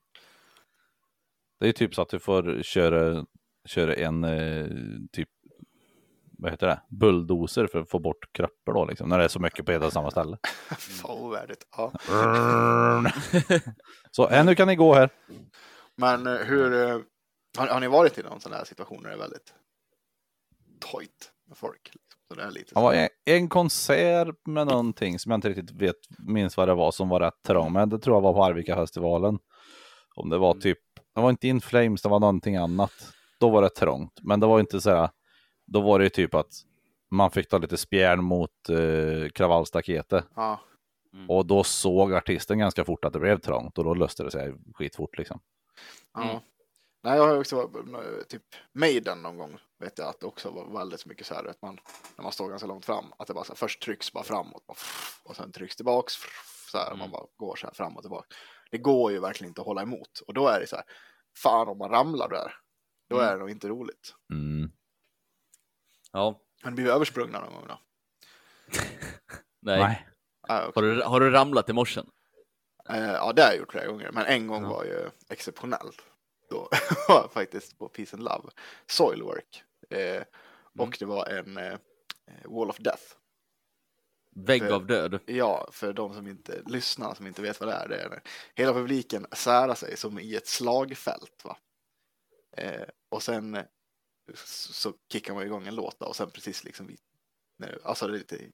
[1.59, 3.27] Det är ju typ så att du får köra,
[3.65, 4.69] köra en eh,
[5.13, 5.29] typ,
[6.43, 9.09] vad heter det, bulldozer för att få bort kroppar då liksom.
[9.09, 10.39] När det är så mycket på ett och samma ställe.
[10.79, 11.67] Fan ovärdigt.
[11.77, 11.93] Ja.
[14.11, 15.11] så äh, nu kan ni gå här.
[15.97, 16.99] Men eh, hur, eh,
[17.59, 19.55] har, har ni varit i någon sån här situation där det är väldigt
[20.93, 21.91] tojt med folk?
[21.95, 22.21] Liksom?
[22.29, 26.69] Så det var en, en konsert med någonting som jag inte riktigt vet, minns vad
[26.69, 27.73] det var som var rätt trång.
[27.73, 29.39] Men det tror jag var på Arvika-festivalen.
[30.15, 30.79] Om det var typ,
[31.15, 32.93] det var inte In Flames, det var någonting annat.
[33.41, 34.13] Då var det trångt.
[34.23, 35.11] Men det var inte så här,
[35.73, 36.53] då var det ju typ att
[37.11, 40.25] man fick ta lite spjärn mot eh, kravallstaketet.
[40.35, 40.61] Ja.
[41.29, 44.55] Och då såg artisten ganska fort att det blev trångt och då löste det sig
[44.75, 45.41] skitfort liksom.
[46.15, 46.23] Ja.
[46.31, 46.37] Mm.
[47.03, 47.71] Nej, jag har ju också
[48.29, 51.63] typ Maiden någon gång vet jag att det också var väldigt mycket så här att
[51.63, 51.79] man
[52.17, 54.65] när man står ganska långt fram att det bara så här, först trycks bara framåt
[55.25, 56.13] och sen trycks tillbaks
[56.71, 56.99] så här, Mm.
[56.99, 58.27] man bara går så här fram och tillbaka.
[58.71, 60.85] Det går ju verkligen inte att hålla emot och då är det så här
[61.43, 62.53] fan om man ramlar där
[63.09, 63.29] då Mm.
[63.29, 64.15] är det nog inte roligt.
[64.33, 64.71] Mm.
[66.13, 67.79] Ja, Men blir vi översprungna någon gång då?
[69.63, 69.79] nej.
[69.79, 70.07] Nej.
[70.49, 70.73] Okej.
[70.75, 72.01] Har, du, har du ramlat i morse?
[72.89, 74.69] Eh, ja, det har jag gjort flera gånger, men en gång Ja.
[74.69, 76.03] var ju exceptionellt.
[76.51, 76.69] Då
[77.09, 78.51] var jag faktiskt på Peace and Love,
[78.87, 79.63] Soilwork.
[79.91, 80.23] Eh,
[80.75, 80.89] Mm.
[80.89, 81.79] och det var en eh,
[82.45, 83.03] Wall of Death.
[84.37, 85.19] Vägg För- av död?
[85.27, 88.23] Ja, för de som inte lyssnar, som inte vet vad det är, det är
[88.55, 91.45] hela publiken särar sig som i ett slagfält.
[91.45, 91.57] Va?
[92.57, 93.59] Eh, och sen
[94.37, 97.01] så kickar man igång en låt och sen precis liksom vid,
[97.59, 98.51] när, alltså det är lite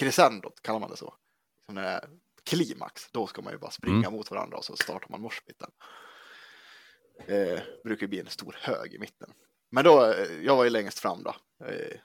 [0.00, 1.14] crescendot kallar man det så.
[1.56, 2.08] Liksom när det är
[2.44, 5.70] klimax, då ska man ju bara springa mot varandra och så startar man moshpiten.
[7.26, 9.32] Eh, brukar bli en stor hög i mitten.
[9.70, 11.34] Men då, eh, jag var ju längst fram då,
[11.66, 11.98] eh,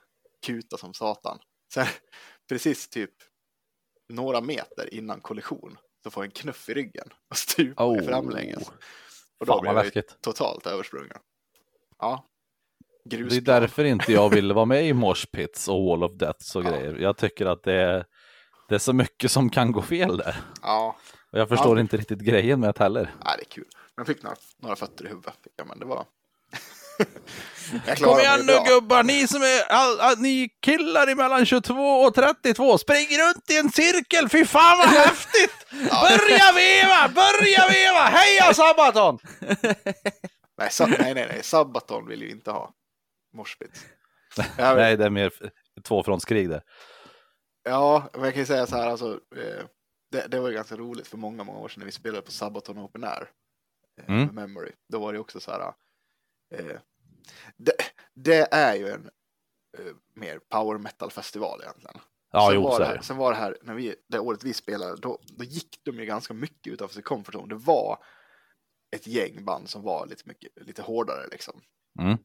[0.46, 1.38] kuta som satan.
[1.72, 1.86] Sen
[2.48, 3.14] precis typ
[4.08, 8.04] några meter innan kollision så får jag en knuff i ryggen och stupar Oh.
[8.04, 8.68] framlänges.
[9.38, 11.18] Och då Fan blev vad jag ju totalt översprungen.
[11.98, 12.28] Ja.
[13.04, 16.64] Det är därför inte jag ville vara med i Moshpits och Wall of Deaths och
[16.64, 16.70] Ja.
[16.70, 16.96] grejer.
[16.98, 18.04] Jag tycker att det är,
[18.68, 20.36] det är så mycket som kan gå fel där.
[20.62, 20.96] Ja,
[21.32, 21.80] Och jag förstår Ja.
[21.80, 23.14] inte riktigt grejen med det heller.
[23.24, 23.64] nej, det är kul.
[23.96, 26.04] Jag fick några, några fötter i huvudet, fick jag, men det var...
[28.04, 28.64] Kom igen nu bra.
[28.64, 33.56] gubbar, ni som är, all, all, ni killar emellan 22 och 32, spring runt i
[33.58, 35.66] en cirkel, fy fan vad häftigt!
[35.70, 39.18] Börja veva, börja veva, heja Sabaton!
[40.58, 42.70] Nej, sa, nej, nej, nej, Sabaton vill ju inte ha
[43.34, 43.86] moshpits.
[44.58, 45.32] Jag- Nej, det är mer
[45.82, 46.62] tvåfrontskrig där.
[47.62, 49.64] Ja, men jag kan ju säga så här, alltså, eh,
[50.10, 52.30] det, det var ju ganska roligt för många, många år sedan när vi spelade på
[52.30, 53.30] Sabaton Open Air.
[54.00, 54.34] Eh, Mm.
[54.34, 54.72] Memory.
[54.88, 55.72] Då var det också så här,
[56.54, 56.76] eh,
[57.56, 57.72] det,
[58.14, 59.10] det är ju en
[59.78, 62.00] eh, mer power metal festival egentligen.
[62.32, 64.44] Ja, sen, jo, var det är här, sen var det här, när vi, det året
[64.44, 67.48] vi spelade, då, då gick de ju ganska mycket utanför sin comfort zone.
[67.54, 67.98] Det var
[68.96, 71.60] ett gäng band som var lite, mycket, lite hårdare liksom.
[72.00, 72.18] Mm.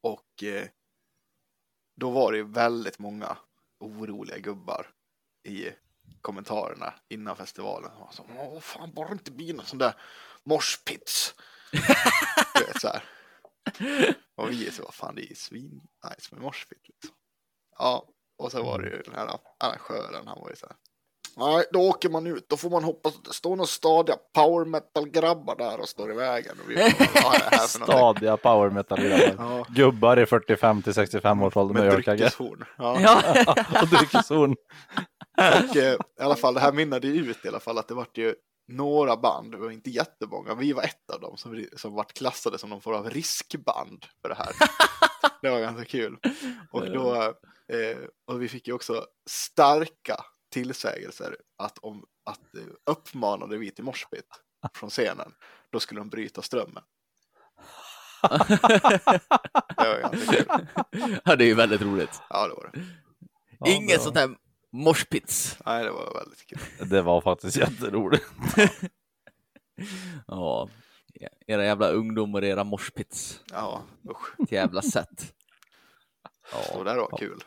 [0.00, 0.68] Och eh,
[1.96, 3.38] då var det ju väldigt många
[3.78, 4.86] oroliga gubbar
[5.42, 5.70] i
[6.20, 7.90] kommentarerna innan festivalen.
[8.10, 9.94] Så, Åh, fan, bara det inte blir någon sån där
[10.44, 11.34] moshpits.
[12.54, 13.04] du vet, så här.
[14.34, 17.16] Och vi så, vad fan det är svin nice med moshpit liksom.
[17.78, 20.76] Ja, och så var det ju den här arrangören, han var ju så här.
[21.38, 24.64] Nej, då åker man ut, då får man hoppas att det står några stadiga power
[24.64, 26.56] metal grabbar där och står i vägen.
[26.64, 26.74] Och vi,
[27.22, 27.58] bara?
[27.68, 28.98] Stadiga power metal
[29.38, 32.64] Ja, Gubbar i 45 till 65 års ålder med dryckeshorn.
[32.78, 33.00] Ja.
[33.00, 33.54] Ja.
[33.82, 34.56] och dryckeshorn.
[35.36, 37.94] Och eh, i alla fall, det här mynnade ju ut i alla fall att det
[37.94, 38.34] vart ju
[38.68, 42.58] några band, det var inte jättemånga, vi var ett av dem som, som vart klassade
[42.58, 44.52] som någon form av riskband för det här.
[45.42, 46.18] det var ganska kul.
[46.70, 47.22] Och då,
[47.72, 50.24] eh, och vi fick ju också starka
[50.60, 54.26] tillsägelser att om att eh, uppmanade vi till morspit
[54.74, 55.32] från scenen,
[55.70, 56.82] då skulle de bryta strömmen.
[59.76, 60.66] Det var ganska kul.
[61.24, 62.20] ja, det är ju väldigt roligt.
[62.30, 62.84] Ja, det var det.
[63.58, 64.36] Ja, Inget det var- sånt här
[64.72, 65.58] moshpits.
[65.66, 66.88] Nej, det var väldigt kul.
[66.90, 68.24] Det var faktiskt jätteroligt.
[70.26, 70.68] Ja,
[71.46, 73.40] era jävla ungdomar och era moshpits.
[73.52, 74.40] Ja, usch.
[74.40, 75.34] Ett jävla sätt.
[76.72, 77.40] Så det där var kul.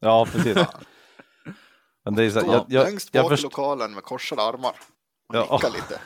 [0.00, 0.58] Ja, precis.
[2.04, 4.42] Men det är så, Stå jag, jag, längst jag, bak i först, lokalen med korsade
[4.42, 4.74] armar.
[5.28, 5.48] Och Ja.
[5.62, 6.00] nicka lite.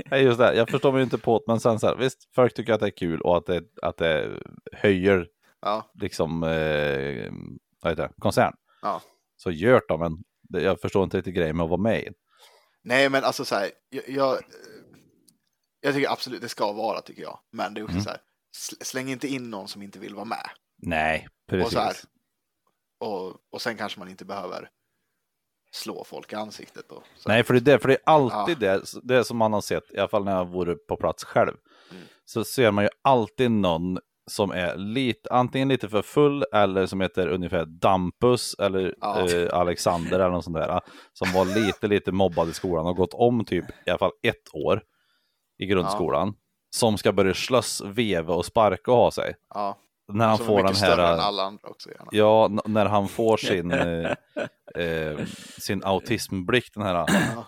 [0.10, 2.54] nej, just det, jag förstår mig inte på det, men sen så här, visst, folk
[2.54, 4.40] tycker att det är kul och att det, att det
[4.72, 5.26] höjer
[5.60, 7.32] Ja, liksom, eh,
[7.82, 8.52] vad heter det, koncern.
[8.82, 9.02] Ja.
[9.36, 10.18] Så gör det, men
[10.62, 12.08] jag förstår inte riktigt grejen med att vara med i.
[12.84, 14.38] nej men alltså så här, jag, jag,
[15.80, 17.38] jag tycker absolut det ska vara tycker jag.
[17.52, 18.04] Men det är också Mm.
[18.04, 18.18] så här,
[18.56, 20.48] sl- släng inte in någon som inte vill vara med.
[20.82, 21.66] Nej, precis.
[21.66, 21.96] Och så här,
[23.02, 24.68] och, och sen kanske man inte behöver
[25.72, 26.84] slå folk i ansiktet.
[26.88, 27.28] Så.
[27.28, 29.90] Nej, för det, är det, för det är alltid det, det som man har sett,
[29.92, 31.54] i alla fall när jag vore på plats själv,
[31.90, 32.04] Mm.
[32.24, 33.98] så ser man ju alltid någon
[34.30, 39.28] som är lite, antingen lite för full eller som heter ungefär Dampus eller Ja.
[39.30, 40.80] eh, Alexander eller något sånt där,
[41.12, 44.54] som var lite, lite mobbad i skolan och gått om typ i alla fall ett
[44.54, 44.82] år
[45.58, 46.34] i grundskolan,
[46.76, 49.34] som ska börja slåss, veva och sparka och ha sig.
[49.54, 49.78] Ja,
[50.14, 52.08] När han får den här, alla andra också gärna.
[52.12, 55.26] ja, n- när han får sin, eh,
[55.58, 57.46] sin autismblick, den här Ja.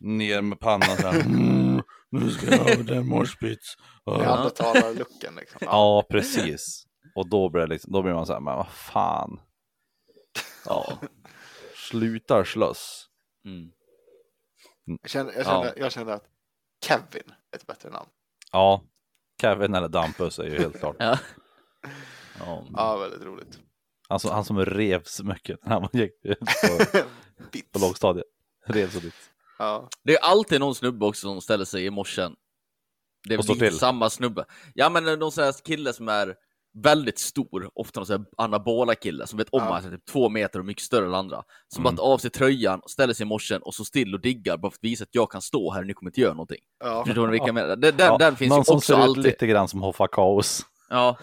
[0.00, 1.20] ner med pannan så här.
[1.20, 3.74] Mm, nu ska jag ha den morspits.
[4.06, 5.58] Neandertalarlucken liksom.
[5.60, 5.66] Ja.
[5.70, 6.86] Ja, precis.
[7.14, 9.40] Och då blir, det liksom, då blir man så här, men vad fan.
[10.66, 10.92] Ja.
[11.90, 13.08] Sluta slåss.
[13.44, 13.70] Mm.
[15.02, 15.44] Jag, kände, jag, Ja.
[15.44, 16.24] kände, jag kände att
[16.84, 18.08] Kevin är ett bättre namn.
[18.52, 18.82] Ja,
[19.40, 20.96] Kevin eller Dampus är ju helt klart.
[20.98, 21.18] Ja.
[22.38, 22.64] Ja.
[22.76, 23.58] Ja, väldigt roligt.
[24.08, 26.28] Han som, han som rev så mycket när han gick på,
[27.72, 28.26] på lågstadiet.
[28.66, 29.14] Rev så dyrt.
[29.58, 32.34] Ja, Det är alltid någon snubbe också som ställer sig i morsen.
[33.28, 33.78] Det är till.
[33.78, 34.44] samma snubbe.
[34.74, 36.34] Ja men någon sån här kille som är
[36.82, 39.76] väldigt stor, ofta någon sån här anabola kille som vet om Ja.
[39.76, 41.42] att han är typ två meter och mycket större än andra.
[41.68, 41.94] Som Mm.
[41.96, 44.70] bara tar av sig tröjan, ställer sig i morsen och så still och diggar bara
[44.70, 46.60] för att visa att jag kan stå här och ni kommer inte göra någonting.
[46.84, 47.04] ja.
[47.06, 47.76] Förstår ni vilka jag menar?
[47.76, 49.24] Den, den, Ja, den finns någon ju som också ser ut alltid.
[49.24, 50.66] lite grann som Hoffa Kaos.
[50.88, 51.18] Ja,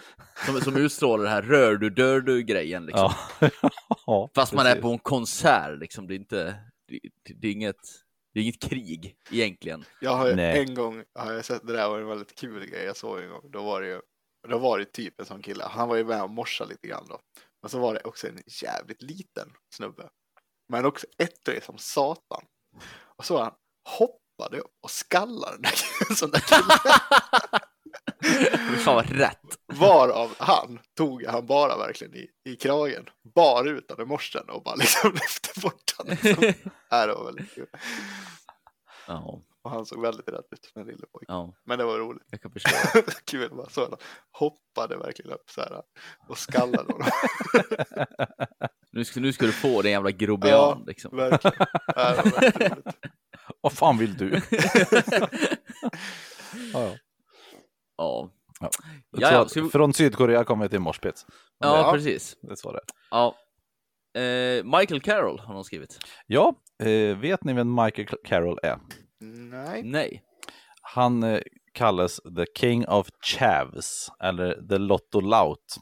[0.46, 3.12] som, som utstrålar det här rör du, dör du grejen liksom.
[3.40, 3.50] Ja.
[4.06, 4.82] ja, Fast man är precis.
[4.82, 6.56] på en konsert liksom, det är inte,
[6.88, 7.00] det,
[7.34, 7.76] det är inget,
[8.34, 9.84] det är inget krig egentligen.
[10.00, 10.58] Jag har ju Nej.
[10.60, 13.30] en gång har jag sett, det där var en väldigt kul grej jag såg en
[13.30, 13.50] gång.
[13.50, 14.00] Då var det ju,
[14.48, 17.06] då var det typ en sån kille, han var ju med och morsade lite grann
[17.08, 17.20] då.
[17.62, 20.08] Och så var det också en jävligt liten snubbe.
[20.68, 22.44] Men också ettrig som satan.
[23.16, 23.54] Och så han
[23.98, 27.00] hoppade och skallade den där sån där kille.
[28.84, 29.40] Fan vad rätt.
[29.66, 33.04] Varav han tog han bara verkligen i, i kragen.
[33.34, 36.06] Bar ut den i morsen och bara liksom lyfte bort den.
[36.06, 36.34] Liksom.
[36.90, 37.66] Det var väldigt kul.
[39.06, 41.34] Ja, Och han såg väldigt rädd ut, den lille pojken.
[41.34, 42.22] ja, Men det var roligt.
[42.30, 42.70] jag kan förstå.
[43.24, 43.98] Kul bara så han
[44.32, 45.82] hoppade verkligen upp så här
[46.28, 47.08] och skallade honom.
[48.92, 51.16] Nu ska, nu ska du få din jävla grobian liksom.
[51.16, 51.56] verkligen.
[51.86, 52.96] Ja, det var väldigt roligt.
[53.60, 54.40] Vad fan vill du?
[56.72, 56.96] ja,
[58.04, 58.70] Ja, ja.
[59.10, 61.26] Ja, Så ja, att ska vi- Från Sydkorea kommer vi till morspits.
[61.58, 61.92] Ja Ja.
[61.92, 62.36] precis.
[62.42, 62.80] Det, det var det.
[63.10, 63.34] Ja.
[64.20, 65.98] Eh, Michael Carroll har någon skrivit.
[66.26, 68.78] Ja, eh, vet ni vem Michael Carroll är?
[69.50, 69.82] Nej.
[69.82, 70.22] Nej.
[70.82, 71.40] Han eh,
[71.72, 75.76] kallas The King of Chavs, eller The Lotto Lout.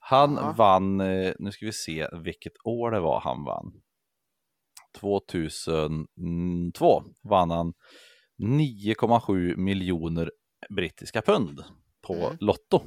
[0.00, 0.54] Han Ja.
[0.56, 3.72] vann, eh, nu ska vi se vilket år det var han vann.
[5.00, 7.72] 2002 vann han
[8.42, 10.30] 9,7 miljoner
[10.70, 11.64] brittiska pund
[12.06, 12.36] på Mm.
[12.40, 12.82] Lotto.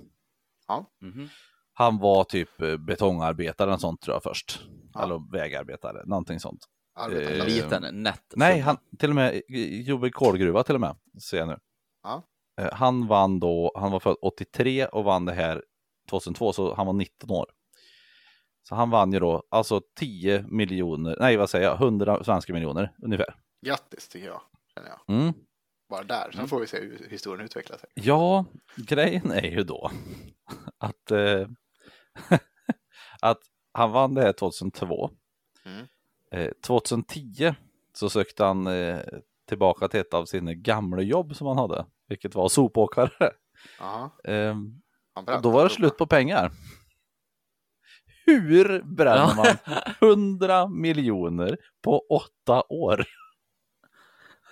[1.02, 1.30] Mhm.
[1.74, 4.62] Han var typ eh, betongarbetare eller sånt tror jag först.
[4.94, 5.04] Ja.
[5.04, 6.66] Eller vägarbetare, någonting sånt.
[6.96, 8.34] Arbetar Eh, eh, Liten, nätt.
[8.36, 9.42] Nej, han till och med
[9.88, 10.96] jobbade i kolgruva till och med,
[11.30, 11.58] ser jag nu.
[12.04, 12.24] Ja.
[12.62, 15.64] Eh, Han vann då, han var född 83 och vann det här
[16.10, 17.46] 2002, så han var 19 år.
[18.64, 22.96] Så han vann ju då alltså 10 miljoner, nej vad säger jag, 100 svenska miljoner
[23.04, 23.36] ungefär.
[23.66, 24.42] Grattis tycker jag.
[24.76, 25.16] Känner jag.
[25.16, 25.34] Mm.
[25.92, 26.32] Bara där.
[26.32, 27.90] Sen får vi se hur historien utvecklar sig.
[27.94, 29.92] Ja, grejen är ju då
[30.78, 31.48] att, eh,
[33.22, 33.40] att
[33.74, 35.10] han vann det här 2002.
[35.66, 35.88] Mm.
[36.32, 37.54] Eh, 2010
[37.94, 39.00] så sökte han eh,
[39.48, 43.32] tillbaka till ett av sina gamla jobb som han hade, vilket var sopåkare.
[45.16, 46.52] Och brände då var det slut på pengar.
[48.26, 53.06] Hur bränner man 100 miljoner på åtta år?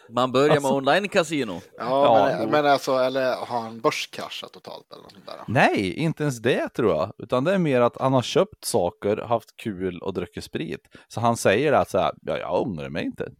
[0.09, 1.61] Man börjar med Alltså- online-casino.
[1.77, 5.35] Ja, Ja, men, men alltså, eller har han börskraschat totalt eller något sånt där?
[5.47, 7.13] Nej, inte ens det tror jag.
[7.17, 10.81] Utan det är mer att han har köpt saker, haft kul och druckit sprit.
[11.07, 13.31] Så han säger att så här, ja, jag ångrar mig inte.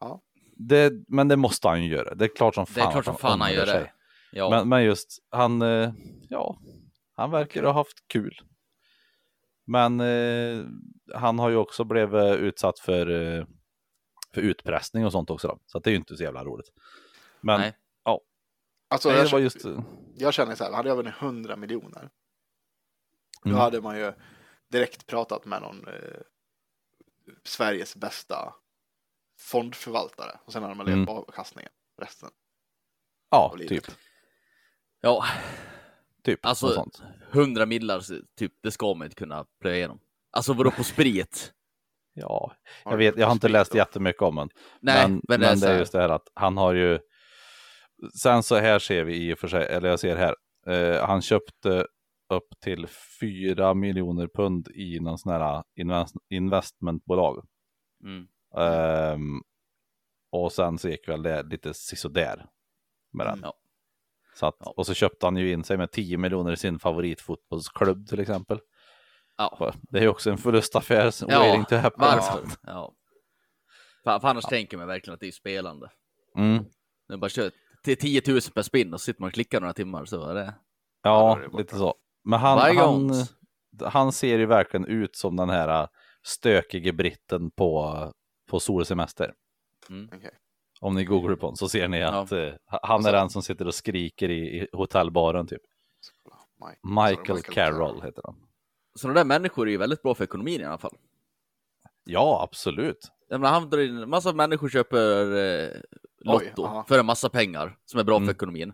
[0.00, 0.20] Ja.
[0.56, 2.14] Det, men det måste han ju göra.
[2.14, 3.72] Det är klart som fan, Det är klart som fan han ångrar gör det.
[3.72, 3.92] sig.
[4.32, 5.92] Ja, Men, men just, han, eh,
[6.28, 6.56] ja,
[7.16, 8.34] han verkar ha haft kul.
[9.66, 10.64] Men eh,
[11.14, 13.44] han har ju också blivit utsatt för, eh,
[14.34, 15.48] för utpressning och sånt också.
[15.48, 15.58] Då.
[15.66, 16.72] Så att det är ju inte så jävla roligt.
[17.40, 17.76] Men Nej.
[18.88, 19.82] Alltså, nej, jag, det var känner, just, eh,
[20.16, 22.10] jag känner så här, hade jag vunnit 100 miljoner,
[23.42, 23.60] då Mm.
[23.60, 24.12] hade man ju
[24.68, 25.94] direkt pratat med någon eh,
[27.44, 28.54] Sveriges bästa
[29.38, 31.06] fondförvaltare och sen hade man levt Mm.
[31.06, 32.30] på avkastningen resten.
[33.30, 33.84] ja, typ.
[35.00, 35.24] ja,
[36.22, 37.02] typ Alltså- något sånt.
[37.30, 38.02] 100 millar,
[38.34, 40.00] typ, det ska man inte kunna plöja igenom.
[40.30, 41.52] Alltså vadå på sprit?
[42.14, 42.52] Ja,
[42.84, 44.48] jag vet, jag har inte läst jättemycket om den.
[44.80, 46.98] Nej, men, men, det men det är just det här att han har ju,
[48.22, 50.34] sen så här ser vi i och för sig, eller jag ser här,
[50.66, 51.86] eh, han köpte
[52.28, 52.86] upp till
[53.20, 57.46] 4 miljoner pund i någon sån här invest, investmentbolag.
[58.04, 59.42] mm, Ehm,
[60.32, 62.46] och sen så gick väl det lite sisådär
[63.12, 63.38] med den.
[63.38, 63.50] Mm.
[64.34, 64.56] Så att.
[64.60, 68.60] Och så köpte han ju in sig med 10 miljoner i sin favoritfotbollsklubb till exempel.
[69.60, 69.72] Ja.
[69.82, 72.00] Det är ju också en förlustaffär, Ja, waiting to happen.
[72.00, 72.44] Varför?
[72.66, 72.94] Ja.
[74.04, 75.90] För, för annars tänker man verkligen att det är spelande.
[76.36, 76.64] Mm.
[77.08, 77.50] Nu bara kör
[77.84, 80.34] till 10 000 per spinn och så sitter man och klickar några timmar så är
[80.34, 80.54] det.
[81.02, 81.58] Ja, Ja, det är borta.
[81.58, 81.94] lite så.
[82.24, 83.12] Men han, han,
[83.84, 85.88] han ser ju verkligen ut som den här
[86.22, 87.96] stökige britten på,
[88.50, 89.34] på solsemester.
[90.12, 90.30] Okej.
[90.80, 92.08] Om ni googlar på honom så ser ni Ja.
[92.22, 95.62] att eh, han är så- den som sitter och skriker i, i hotellbaren typ.
[96.86, 98.36] Michael, Michael Carroll heter han.
[98.94, 100.96] Sådana där människor är ju väldigt bra för ekonomin i alla fall.
[102.04, 103.08] Ja, absolut.
[103.28, 105.70] Jag menar, han drar in, en massa människor köper eh,
[106.24, 106.84] Lotto ja.
[106.88, 108.26] för en massa pengar som är bra Mm.
[108.26, 108.72] för ekonomin.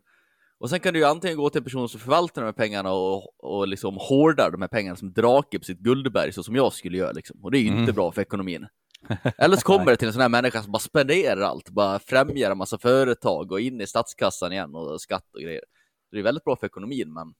[0.61, 2.93] Och sen kan du ju antingen gå till en person som förvaltar de här pengarna
[2.93, 6.73] och, och liksom hårdar de här pengarna som drake på sitt guldberg, så som jag
[6.73, 7.41] skulle göra liksom.
[7.45, 7.81] Och det är ju Mm.
[7.81, 8.67] inte bra för ekonomin.
[9.39, 12.51] Eller så kommer det till en sån här människa som bara spenderar allt, bara främjar
[12.51, 15.63] en massa företag och in i statskassan igen och skatt och grejer.
[16.11, 17.35] Det är väldigt bra för ekonomin, men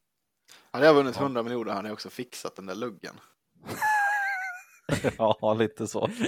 [0.73, 3.21] Hade jag vunnit 100 miljoner hade jag också fixat den där luggen.
[5.19, 6.09] Ja, lite så.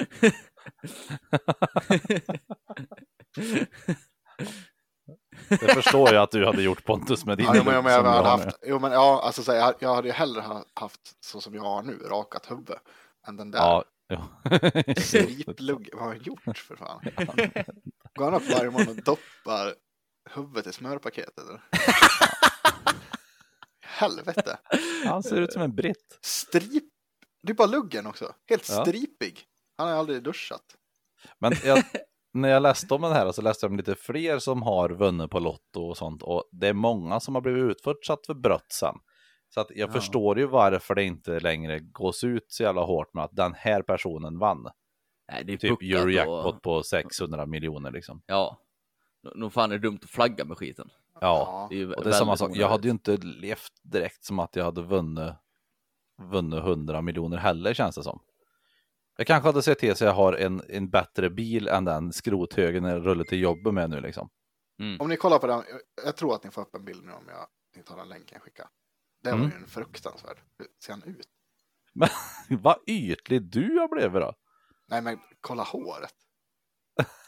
[5.48, 8.56] Det förstår jag att du hade gjort Pontus med din Ja, men, jag hade haft,
[8.62, 11.62] jo, men ja, alltså så jag, jag hade ju hellre ha- haft så som jag
[11.62, 12.76] har nu, rakat huvud,
[13.28, 13.84] än den där Ja,
[14.96, 15.90] stripluggen.
[15.98, 17.00] Vad har han gjort för fan?
[18.14, 19.74] Går han upp varje morgon och doppar
[20.30, 21.44] huvudet i smörpaketet?
[24.00, 24.58] Helvete!
[25.04, 26.18] Han ser ut som en britt.
[26.22, 26.84] Strip!
[27.42, 28.32] Det är bara luggen också.
[28.48, 28.84] Helt Ja.
[28.84, 29.40] stripig.
[29.78, 30.64] Han har aldrig duschat.
[31.38, 31.82] Men jag,
[32.34, 35.30] när jag läste om den här så läste jag om lite fler som har vunnit
[35.30, 36.22] på Lotto och sånt.
[36.22, 38.94] Och det är många som har blivit utförsatt för brott sen.
[39.54, 39.92] Så att jag Ja.
[39.92, 43.82] förstår ju varför det inte längre gås ut så jävla hårt med att den här
[43.82, 44.66] personen vann.
[45.32, 46.62] nej, det är Typ Eurojackpot och...
[46.62, 48.22] på 600 miljoner liksom.
[48.26, 48.60] Ja.
[49.34, 50.90] Nog fan är det dumt att flagga med skiten.
[51.20, 52.50] Ja, Det är ju och det är samma sak.
[52.54, 55.32] Jag hade ju inte levt direkt som att jag hade vunnit,
[56.22, 58.20] vunnit 100 miljoner heller känns det som.
[59.16, 62.84] Jag kanske hade sett till så jag har en, en bättre bil än den skrothögen
[62.84, 64.30] jag rullar till jobbet med nu liksom.
[64.98, 65.62] Om ni kollar på den,
[66.04, 68.28] jag tror att ni får upp en bild nu om jag ni tar den länken
[68.32, 68.66] jag skickar.
[69.22, 69.50] Det var Mm.
[69.50, 70.36] ju en fruktansvärd.
[70.58, 71.26] Hur ser han ut?
[71.92, 72.08] Men
[72.62, 74.34] vad ytlig du har blivit då.
[74.88, 76.14] Nej men kolla håret.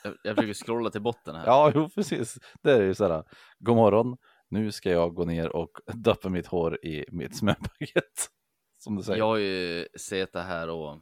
[0.05, 1.47] Jag, jag försöker scrolla till botten här.
[1.47, 2.39] Ja, jo precis.
[2.63, 3.25] Det är ju sådär.
[3.59, 4.17] God morgon.
[4.49, 8.29] Nu ska jag gå ner och doppa mitt hår i mitt smörpaket.
[8.79, 9.19] Som du säger.
[9.19, 10.99] Jag har ju sett det här och...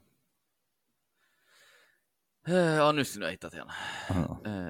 [2.49, 3.69] Eh, Ja, nu skulle jag hittat igen.
[4.09, 4.41] Ja.
[4.51, 4.69] Eh,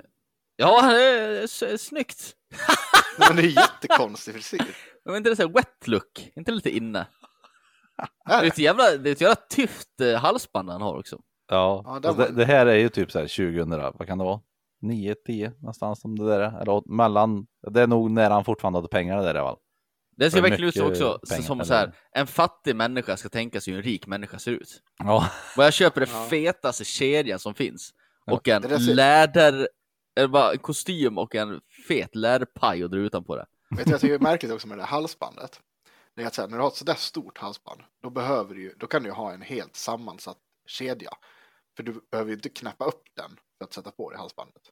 [0.56, 1.02] Ja, det
[1.42, 2.36] är snyggt.
[3.18, 4.76] Men det är jättekonstig frisyr.
[5.04, 6.30] Men inte det så här wet look?
[6.36, 7.06] Inte lite inne?
[8.26, 11.20] Det Är ett jävla, det är ett jävla tyft eh, halsband han har också.
[11.50, 14.24] Ja, Ja, det, var- det här är ju typ så här 2000, vad kan det
[14.24, 14.40] vara?
[14.82, 16.60] 9, 10 någonstans som det där är.
[16.62, 19.56] Eller mellan, det är nog när han fortfarande hade pengar det där fall.
[20.16, 21.64] Det ser verkligen ut mycket också pengar, som eller?
[21.64, 24.82] så här, en fattig människa ska tänka sig hur en rik människa ser ut.
[24.98, 25.26] Ja,
[25.56, 26.26] Och jag köper det Ja.
[26.30, 27.90] fetaste kedjan som finns.
[28.30, 29.68] Och en ser- läder
[30.14, 33.46] Är en kostym och en fet lärpaj och dra utanpå det?
[33.76, 35.60] Vet du, jag tycker det är märkligt också med det där halsbandet.
[36.16, 38.74] Det är att så här, när du har ett sådär stort halsband, då behöver du
[38.80, 40.36] då kan du ju ha en helt sammansatt
[40.66, 41.10] kedja.
[41.80, 44.62] För du behöver ju inte knäppa upp den för att sätta på dig halsbandet.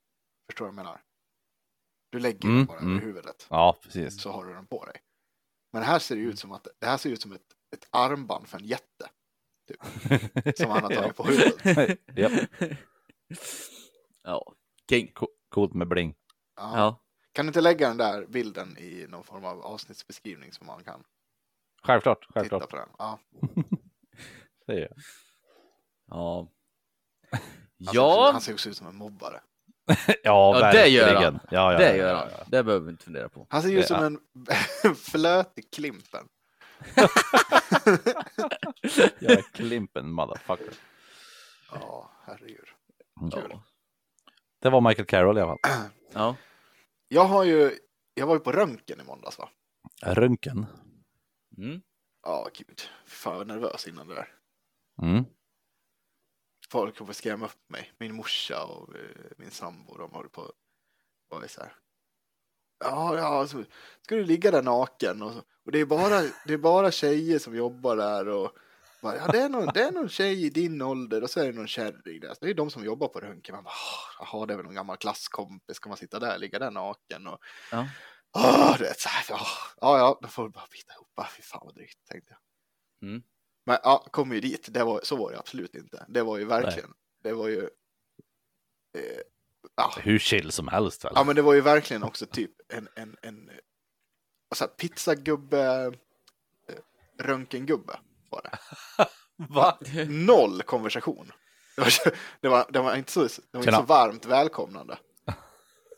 [0.46, 1.02] Förstår du vad jag menar?
[2.10, 2.92] Du lägger Mm, den bara mm.
[2.96, 4.22] över huvudet, Ja, precis.
[4.22, 4.96] så har du den på dig.
[5.72, 7.46] Men här ser det ut som att, det här ser ut som ett,
[7.76, 9.10] ett armband för en jätte.
[9.68, 9.80] Typ,
[10.58, 11.98] som han har tagit på huvudet.
[12.16, 12.32] Japp.
[14.22, 14.54] Ja,
[14.90, 15.12] king.
[15.14, 16.14] Co- Coolt med bling.
[16.56, 16.72] Ja.
[16.78, 17.04] Ja.
[17.32, 21.04] Kan du inte lägga den där bilden i någon form av avsnittsbeskrivning som man kan
[21.82, 22.70] Självklart, titta självklart.
[22.70, 22.88] på den?
[22.98, 23.18] Ja.
[24.66, 24.92] Det är jag.
[26.06, 26.48] Ja.
[27.30, 29.40] Han, ser också, Ja, han ser också ut som en mobbare.
[30.06, 31.40] Ja, Ja, det gör han.
[31.50, 32.28] Ja, ja, det ja, gör ja, han.
[32.38, 32.44] ja.
[32.46, 33.46] Det behöver vi inte fundera på.
[33.50, 34.20] Han ser ju ut som en
[34.96, 36.28] flöt i Klimpen.
[39.18, 40.74] Jag är Klimpen motherfucker.
[41.72, 42.68] Ja, herregud.
[43.20, 43.58] Mm.
[44.62, 45.90] Det var Michael Carroll i alla fall.
[46.12, 46.36] Ja.
[47.08, 47.78] Jag har ju,
[48.14, 49.48] jag var ju på röntgen i måndags va?
[50.02, 50.66] Röntgen.
[51.56, 51.80] Mm.
[52.22, 52.80] Ja, gud.
[53.06, 54.28] Fan, var nervös innan det där.
[55.02, 55.24] Mm.
[56.70, 57.92] Folk kommer skrämma upp mig.
[57.98, 59.02] Min morsa och eh,
[59.36, 60.52] min sambo, de håller på
[61.30, 61.72] och är så här.
[62.84, 63.64] Ja, ja, så
[64.02, 67.38] ska du ligga där naken och, så, och det är bara, det är bara tjejer
[67.38, 68.52] som jobbar där och
[69.02, 71.46] bara, ja, det är, någon, det är någon tjej i din ålder och så är
[71.46, 72.34] det någon kärring där.
[72.34, 73.54] Så det är de som jobbar på röntgen.
[73.54, 75.76] Man bara, "Ah, jaha, det är väl någon gammal klasskompis.
[75.76, 77.38] Ska man sitta där, ligga där naken och
[77.70, 77.88] Ja.
[78.30, 79.46] Ah, du vet, så här, ja,
[79.80, 81.08] ja, ja, då får vi bara bita ihop.
[81.14, 82.30] Ah, Fy fan vad drygt, tänkte
[83.00, 83.08] jag.
[83.08, 83.22] Mm.
[83.68, 84.68] Men ja, kom ju dit.
[84.70, 86.04] Det var, så var det absolut inte.
[86.08, 86.90] Det var ju verkligen,
[87.22, 87.62] det var ju...
[88.98, 89.20] Eh,
[89.76, 91.12] ja, Hur chill som helst väl?
[91.14, 93.50] ja, men det var ju verkligen också typ en, en, en
[94.50, 95.92] alltså, pizzagubbe,
[96.68, 96.74] eh,
[97.18, 97.98] röntgengubbe
[98.30, 98.58] var det.
[99.54, 99.78] Va?
[100.08, 101.32] Noll konversation.
[101.76, 101.92] Det var,
[102.40, 104.98] det var, det var inte, så, det var inte så varmt välkomnande.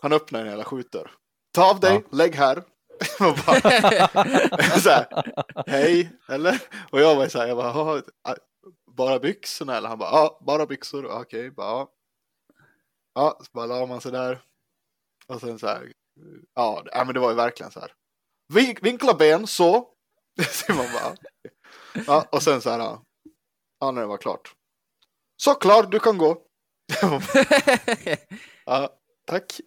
[0.03, 1.11] Han öppnade en jävla skjutdörr.
[1.53, 2.63] Ta av dig, lägg här.
[3.21, 3.61] Och bara,
[4.81, 5.33] så här,
[5.67, 6.63] Hej, eller?
[6.93, 8.35] Och jag var så här, jag bara, "Ja, äh,
[8.97, 9.77] bara byxorna?
[9.77, 11.07] Eller han bara, ja, bara byxor.
[11.07, 11.93] Okej, bara, ja.
[13.15, 14.41] Ja, så bara la man sig där.
[15.27, 15.93] Och sen så här,
[16.55, 17.93] ja, det- men det var ju verkligen så här.
[18.55, 19.89] Vink, vinkla ben, så.
[20.51, 21.15] så man bara,
[22.07, 23.03] ja, och sen så här, ja,
[23.81, 24.55] ja, när det var klart.
[25.37, 26.43] Så klar, du kan gå.
[28.67, 28.89] ja,
[29.27, 29.61] tack.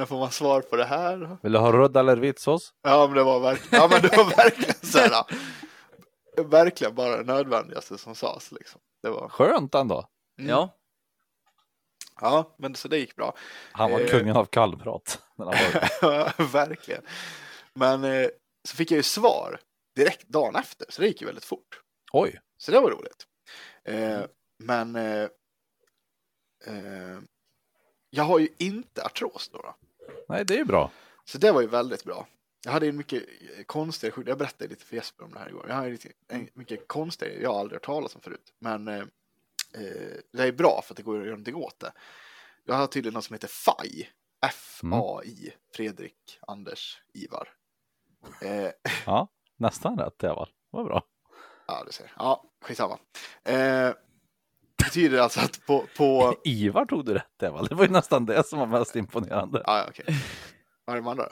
[0.00, 1.36] När, får man svar på det här?
[1.42, 2.74] Vill du ha röd eller vit sås?
[2.82, 5.24] Ja, men det var verkligen, ja, men det var verkligen så här.
[6.36, 8.80] Verkligen bara det nödvändigaste som sades liksom.
[9.02, 10.08] Det var, Skönt ändå.
[10.36, 10.76] Ja.
[12.20, 13.34] ja, men så det gick bra.
[13.72, 14.06] Han var Eh.
[14.08, 15.22] kungen av kallprat.
[16.52, 17.02] verkligen.
[17.74, 18.28] Men eh,
[18.68, 19.60] så fick jag ju svar
[19.96, 21.80] direkt dagen efter, så det gick ju väldigt fort.
[22.12, 22.40] Oj.
[22.58, 23.26] Så det var roligt.
[23.84, 24.20] Eh,
[24.58, 25.28] men eh,
[26.66, 27.18] eh,
[28.10, 29.74] jag har ju inte artros då, då.
[30.30, 30.90] Nej, det är ju bra.
[31.24, 32.26] Så det var ju väldigt bra.
[32.64, 33.24] Jag hade en mycket
[34.12, 34.24] sjukdom.
[34.26, 35.66] Jag berättade lite för Jesper om det här igår.
[35.68, 38.52] Jag lite, en mycket konstigare, jag har aldrig hört talas om förut.
[38.58, 38.98] Men eh,
[39.74, 41.92] eh, det är bra för att det går att göra någonting åt det.
[42.64, 44.08] Jag har tydligen något som heter FAI.
[44.46, 45.52] F-A-I.
[45.74, 47.48] Fredrik, Anders, Ivar.
[48.42, 48.70] Eh,
[49.06, 50.46] Ja, nästan rätt i alla fall.
[50.46, 51.02] Det var bra.
[51.66, 52.12] ja, du ser.
[52.16, 52.98] Ja, skitsamma.
[53.44, 53.92] Eh,
[54.84, 55.86] betyder alltså att på...
[55.96, 57.66] på Ivar tog du rätt fall.
[57.66, 59.62] Det var ju nästan det som var mest imponerande.
[59.66, 60.04] ja, ja, okej.
[60.84, 61.28] Vad är de andra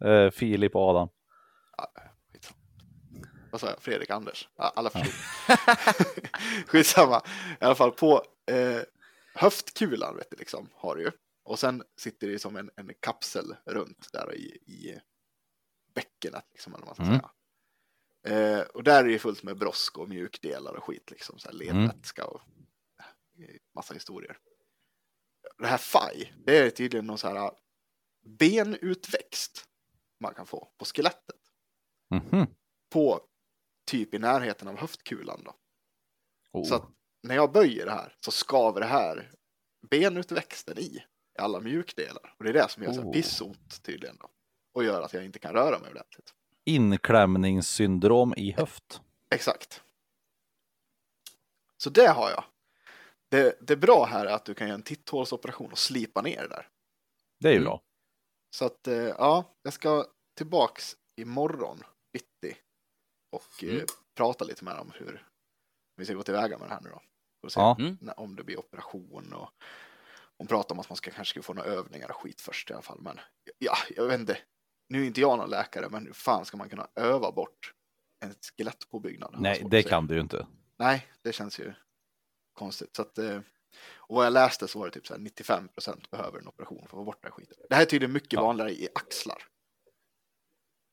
[0.00, 0.08] då?
[0.08, 1.08] Eh, Filip och Adam.
[2.32, 2.58] Skitsamma.
[3.52, 3.82] Vad sa jag?
[3.82, 4.48] Fredrik, Anders?
[4.56, 5.12] Ja, alla förstod.
[6.66, 7.22] Skitsamma.
[7.60, 8.80] I alla fall på eh,
[9.34, 11.10] höftkulan vet du, liksom, har du ju.
[11.44, 14.98] Och sen sitter det som en, en kapsel runt där i, i
[15.94, 16.44] bäckenet.
[16.52, 17.16] Liksom, eller vad man ska Mm.
[17.18, 17.30] säga.
[18.26, 21.10] Eh, och där är det fullt med brosk och mjukdelar och skit.
[21.10, 22.40] Liksom, så här ledvätska och
[23.38, 24.38] eh, massa historier.
[25.58, 27.50] Det här FAI, det är tydligen någon så här
[28.38, 29.64] benutväxt
[30.20, 31.36] man kan få på skelettet
[32.10, 32.46] Mhm.
[32.92, 33.20] på
[33.86, 35.54] typ i närheten av höftkulan då.
[36.52, 36.64] Oh.
[36.68, 36.88] Så att
[37.22, 39.32] när jag böjer det här så skaver det här
[39.90, 42.34] benutväxten i, i alla mjukdelar.
[42.38, 43.12] Och det är det som gör så Oh.
[43.12, 44.30] pissont tydligen då.
[44.74, 46.34] Och gör att jag inte kan röra mig ordentligt.
[46.64, 49.00] Inklämningssyndrom i höft.
[49.34, 49.82] Exakt.
[51.76, 52.44] Så det har jag.
[53.30, 56.48] Det, det bra här är att du kan göra en titthålsoperation och slipa ner det
[56.48, 56.68] där.
[57.40, 57.64] Det är ju Mm.
[57.66, 57.82] bra.
[58.56, 60.06] Så att eh, ja, jag ska
[60.36, 62.56] tillbaks imorgon bitti
[63.32, 63.86] och eh, Mm.
[64.16, 65.26] prata lite med dem hur
[65.96, 67.02] vi ska gå tillväga med det här nu då.
[67.40, 67.76] Får se Ja.
[67.78, 67.98] Mm.
[68.00, 69.50] när, om det blir operation och
[70.38, 72.82] hon pratar om att man ska kanske få några övningar och skit först i alla
[72.82, 73.00] fall.
[73.00, 73.20] Men
[73.58, 74.38] ja, jag vet inte.
[74.88, 77.72] Nu är inte jag någon läkare, men hur fan ska man kunna öva bort
[78.24, 79.34] en skelettpåbyggnad?
[79.38, 80.46] Nej, det kan du ju inte.
[80.78, 81.72] Nej, det känns ju
[82.52, 82.96] konstigt.
[82.96, 83.40] Så att, eh,
[83.96, 86.84] Och vad jag läste så var det typ så här 95% behöver en operation för
[86.84, 87.56] att få bort den här skiten.
[87.68, 88.42] Det här är tydligen mycket Ja.
[88.42, 89.42] vanligare i axlar.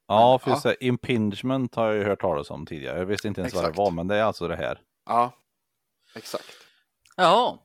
[0.07, 0.73] Ja, för Ja.
[0.79, 2.97] impingement har jag ju hört talas om tidigare.
[2.99, 3.77] Jag visste inte ens vad det Exakt.
[3.77, 4.81] var, men det är alltså det här.
[5.05, 5.31] Ja,
[6.15, 6.45] exakt.
[7.17, 7.57] Jaha,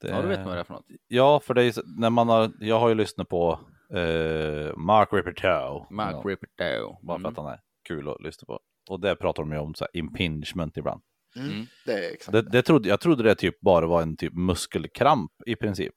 [0.00, 0.08] Det...
[0.08, 0.86] ja, då vet vad det är för något.
[1.08, 3.60] Ja, för det är när man har, jag har ju lyssnat på
[3.94, 5.86] eh, Mark Rippertoe.
[5.90, 6.96] Mark Ja, Ripperdoe.
[7.02, 7.26] Bara för Mm.
[7.26, 8.60] att han är kul att lyssna på.
[8.90, 11.02] Och där pratar de ju om så här, impingement ibland.
[11.36, 11.50] Mm.
[11.50, 11.66] Mm.
[11.86, 12.32] Det är exakt.
[12.32, 15.94] Det, det trodde, jag trodde det typ bara var en typ muskelkramp i princip.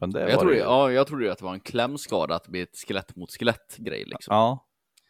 [0.00, 2.34] Men det Jag var trodde, det ja, jag trodde ju att det var en klämskada,
[2.34, 4.34] att det blir ett skelett mot skelett grej liksom.
[4.34, 4.66] Ja.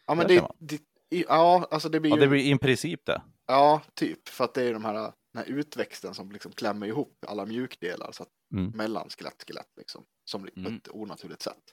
[0.07, 0.77] ja, men det det,
[1.09, 3.21] det, ja, alltså det blir ja, ju, det blir i princip det.
[3.47, 7.25] ja, typ, för att det är de här, den här utväxten som liksom klämmer ihop
[7.27, 8.71] alla mjukdelar så att Mm.
[8.71, 10.75] mellan skelett, skelett liksom, som på Mm.
[10.75, 11.63] ett onaturligt sätt.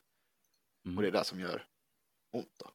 [0.87, 0.97] Mm.
[0.97, 1.65] Och det är det som gör
[2.33, 2.71] ont då.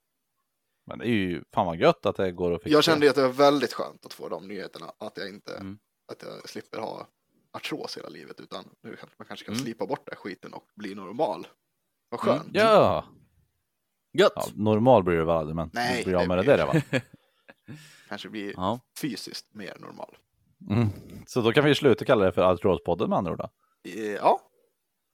[0.86, 2.74] Men det är ju fan vad gött att det går att fixa.
[2.78, 5.80] Jag kände att det var väldigt skönt att få de nyheterna, att jag inte, Mm.
[6.12, 7.08] att jag slipper ha
[7.52, 9.64] artros hela livet, utan nu kan man kanske kan Mm.
[9.66, 11.48] slipa bort den skiten och bli normal.
[12.10, 12.38] Vad Mm.
[12.40, 12.50] skönt.
[12.56, 13.06] Ja!
[14.14, 14.32] Gött!
[14.36, 14.46] ja!
[14.56, 16.66] Normal blir det väl aldrig, men Nej, du blir av det med det blir där
[16.66, 17.02] va?
[18.08, 18.80] Kanske blir Ja.
[19.02, 20.18] fysiskt mer normal.
[20.70, 20.88] Mm.
[21.28, 23.50] Så då kan vi sluta kalla det för Artrospodden med andra ord då.
[23.90, 24.40] Eh, Ja,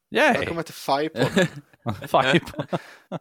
[0.09, 0.33] Yay!
[0.33, 1.47] välkommen till FI-podden.
[2.07, 2.43] Fuck.
[3.09, 3.17] Ja,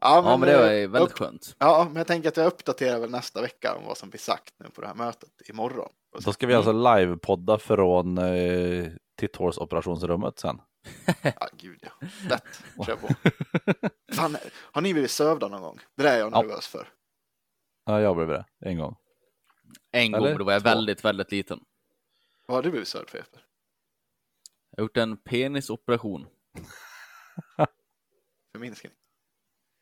[0.00, 1.56] Ja, men det var ju väldigt upp, skönt.
[1.58, 4.54] Ja, men jag tänker att jag uppdaterar väl nästa vecka om vad som blir sagt
[4.58, 5.92] nu på det här mötet imorgon.
[6.24, 8.86] Då ska vi alltså livepodda från eh,
[9.18, 10.60] Titthåls operationsrummet sen.
[11.22, 12.06] Ja, gud ja.
[12.30, 12.62] Lätt.
[12.86, 13.08] Kör på.
[14.14, 14.36] Fan,
[14.72, 15.78] har ni blivit sövda någon gång?
[15.96, 16.42] Det där är jag Ja.
[16.42, 16.88] nervös för.
[17.84, 18.96] Ja, jag blev det en gång.
[19.92, 20.28] En gång, Eller?
[20.30, 20.68] men då var jag Två.
[20.68, 21.60] väldigt, väldigt liten.
[22.46, 23.40] Vad har du blivit sövd för Jesper?
[24.76, 26.26] Jag har gjort en penisoperation.
[28.52, 28.92] Förminskning.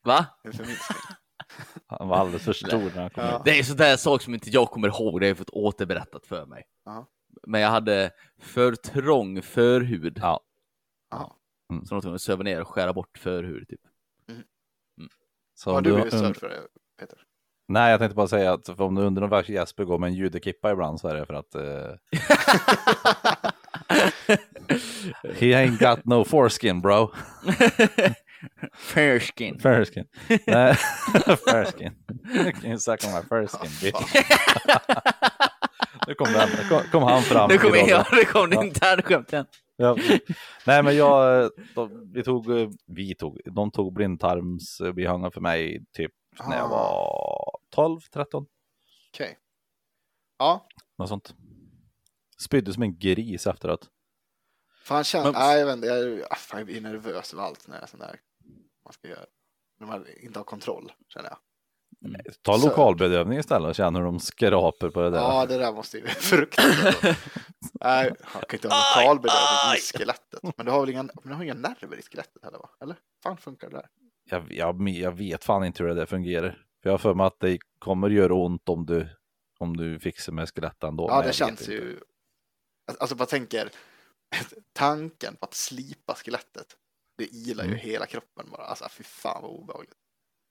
[0.04, 0.26] Va?
[0.44, 0.98] En förminskning.
[1.86, 3.42] Han var alldeles för stor när han kom Ja.
[3.44, 6.46] Det är sådär sak som inte jag kommer ihåg, det har jag fått återberättat för
[6.46, 6.64] mig.
[6.84, 7.06] Ja.
[7.46, 10.18] Men jag hade för trång förhud.
[10.20, 10.40] Ja.
[11.10, 11.38] Ja.
[11.68, 13.80] Så de var tvungna att söva ner och skära bort förhud typ.
[15.54, 16.68] Så Vad har om du du, blivit sövd för
[17.00, 17.18] Peter?
[17.68, 20.72] Nej, jag tänkte bara säga att om du undrar varför Jesper går med en judekippa
[20.72, 21.94] ibland så är det för att eh,
[25.34, 27.12] he ain't got no foreskin bro.
[28.78, 29.58] Fairskin.
[29.58, 30.04] Fairskin.
[30.46, 30.74] Nej,
[31.48, 31.92] fairskin.
[32.60, 34.14] Can you suck on my fairskin bitch.
[36.06, 37.50] Nu kom, den, kom, kom han fram.
[37.50, 39.46] Nu kom jag, nu kom det internskämten.
[39.76, 39.96] Ja.
[40.66, 42.46] Nej men jag, de, vi tog,
[42.86, 46.12] vi tog, de tog blindtarmsbihången för mig typ
[46.48, 46.68] när jag Ah.
[46.68, 48.46] var 12, 13,
[49.14, 49.38] Okej.
[50.38, 50.66] Ja,
[50.98, 51.34] något sånt.
[52.38, 53.88] Spydde som en gris efteråt.
[54.84, 57.42] Fan känner, Men- nej jag vet inte, jag, är- ah, fan, jag blir nervös över
[57.42, 58.20] allt när jag sån där,
[58.84, 59.24] man ska göra,
[59.80, 61.38] när man inte har kontroll känner jag.
[62.42, 65.18] Ta Så- lokalbedövning istället och känna hur de skrapar på det där.
[65.18, 67.18] Ja, det där måste ju bli fruktansvärt.
[67.80, 70.40] Nej, man kan inte ha lokalbedövning i skelettet.
[70.56, 72.70] Men du har väl inga, men du har inga nerver i skelettet heller va?
[72.82, 72.96] Eller?
[73.22, 73.86] fan funkar det där?
[74.30, 76.50] Jag, jag, jag vet fan inte hur det där fungerar.
[76.82, 79.08] För jag har för mig att det kommer göra ont om du,
[79.58, 81.06] om du fixar med skelett ändå.
[81.10, 81.72] Ja, det känns inte.
[81.72, 82.00] ju...
[82.98, 83.70] Alltså bara tänker,
[84.72, 86.76] tanken på att slipa skelettet,
[87.18, 87.80] det ilar ju Mm.
[87.80, 88.62] hela kroppen bara.
[88.64, 89.94] Alltså fy fan vad obehagligt.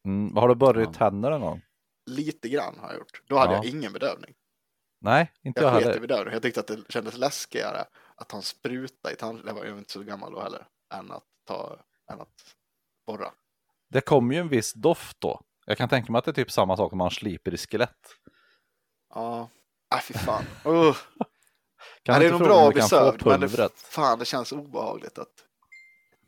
[0.06, 0.94] Mm, har du borrat Ja.
[0.94, 1.62] tänder någon gång?
[2.06, 3.22] Lite grann har jag gjort.
[3.28, 3.58] Då hade Ja.
[3.58, 4.34] jag ingen bedövning.
[5.02, 6.00] Nej, inte jag, Jag heller.
[6.00, 6.34] bedövning.
[6.34, 9.42] Jag tyckte att det kändes läskigare att ha en spruta i tand...
[9.46, 10.68] Jag var ju inte så gammal då heller.
[10.94, 11.80] Än att ta...
[12.12, 12.56] Än att
[13.08, 13.32] borra.
[13.90, 15.42] Det kommer ju en viss doft då.
[15.66, 18.08] Jag kan tänka mig att det är typ samma sak om man sliper i skelett.
[19.14, 19.50] Ja.
[19.92, 20.44] Nej fy fan.
[20.66, 20.96] Uh.
[22.04, 25.18] Kan Ja, det är nog bra att bli sövd, men det, fan det känns obehagligt
[25.18, 25.34] att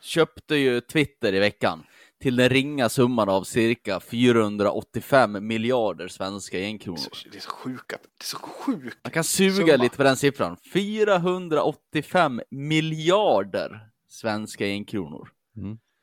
[0.00, 1.84] köpte ju Twitter i veckan
[2.22, 7.00] till den ringa summan av cirka 485 miljarder svenska enkronor.
[7.32, 7.96] Det är så sjuka.
[8.18, 8.98] Det är så sjukt.
[9.04, 9.82] Man kan suga Summa.
[9.82, 10.56] lite på den siffran.
[10.72, 15.28] 485 miljarder svenska enkronor.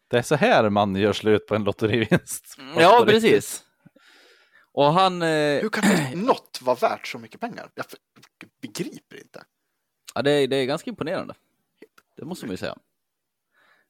[0.10, 2.58] Det är så här man gör slut på en lotterivinst.
[2.78, 3.64] Ja, precis.
[4.74, 5.28] Och han, eh,
[5.62, 5.84] Hur kan
[6.26, 7.72] något vara värt så mycket pengar?
[7.76, 7.86] Jag
[8.62, 9.44] begriper inte.
[10.16, 11.34] ja, det, är- det är ganska imponerande.
[12.18, 12.78] Det måste man ju säga.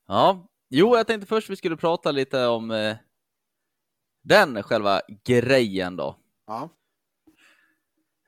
[0.07, 2.95] Ja, jo, jag tänkte först vi skulle prata lite om eh,
[4.23, 6.17] den själva grejen då.
[6.47, 6.69] Ja.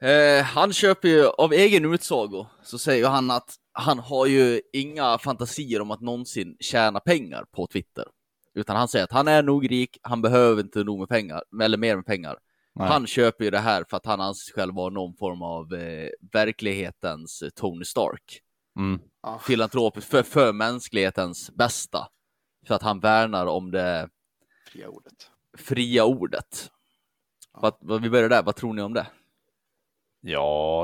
[0.08, 5.18] Eh, han köper ju av egen utsago så säger han att han har ju inga
[5.18, 8.06] fantasier om att någonsin tjäna pengar på Twitter.
[8.54, 11.78] Utan han säger att han är nog rik, han behöver inte nog med pengar, eller
[11.78, 12.38] mer med pengar.
[12.76, 12.88] Nej.
[12.88, 15.74] Han köper ju det här för att han anser sig själv vara någon form av
[15.74, 18.42] eh, verklighetens Tony Stark.
[18.78, 19.00] Mm.
[19.24, 19.40] Ja.
[19.40, 22.08] Filantropisk för, för mänsklighetens bästa.
[22.68, 24.10] För att han värnar om det
[24.68, 25.32] Fria ordet.
[25.58, 26.72] fria ordet.
[27.52, 29.08] Vad, vad, vi börjar där, vad tror ni om det?
[30.22, 30.84] Ja,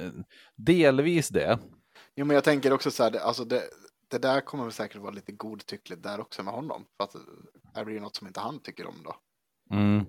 [0.00, 0.10] eh,
[0.54, 1.58] delvis det.
[2.14, 3.62] Jo, men jag tänker också så här, alltså det,
[4.10, 6.84] det där kommer väl säkert vara lite godtyckligt där också med honom.
[6.96, 7.16] För att
[7.74, 9.16] det blir något som inte han tycker om då.
[9.76, 10.04] Mm.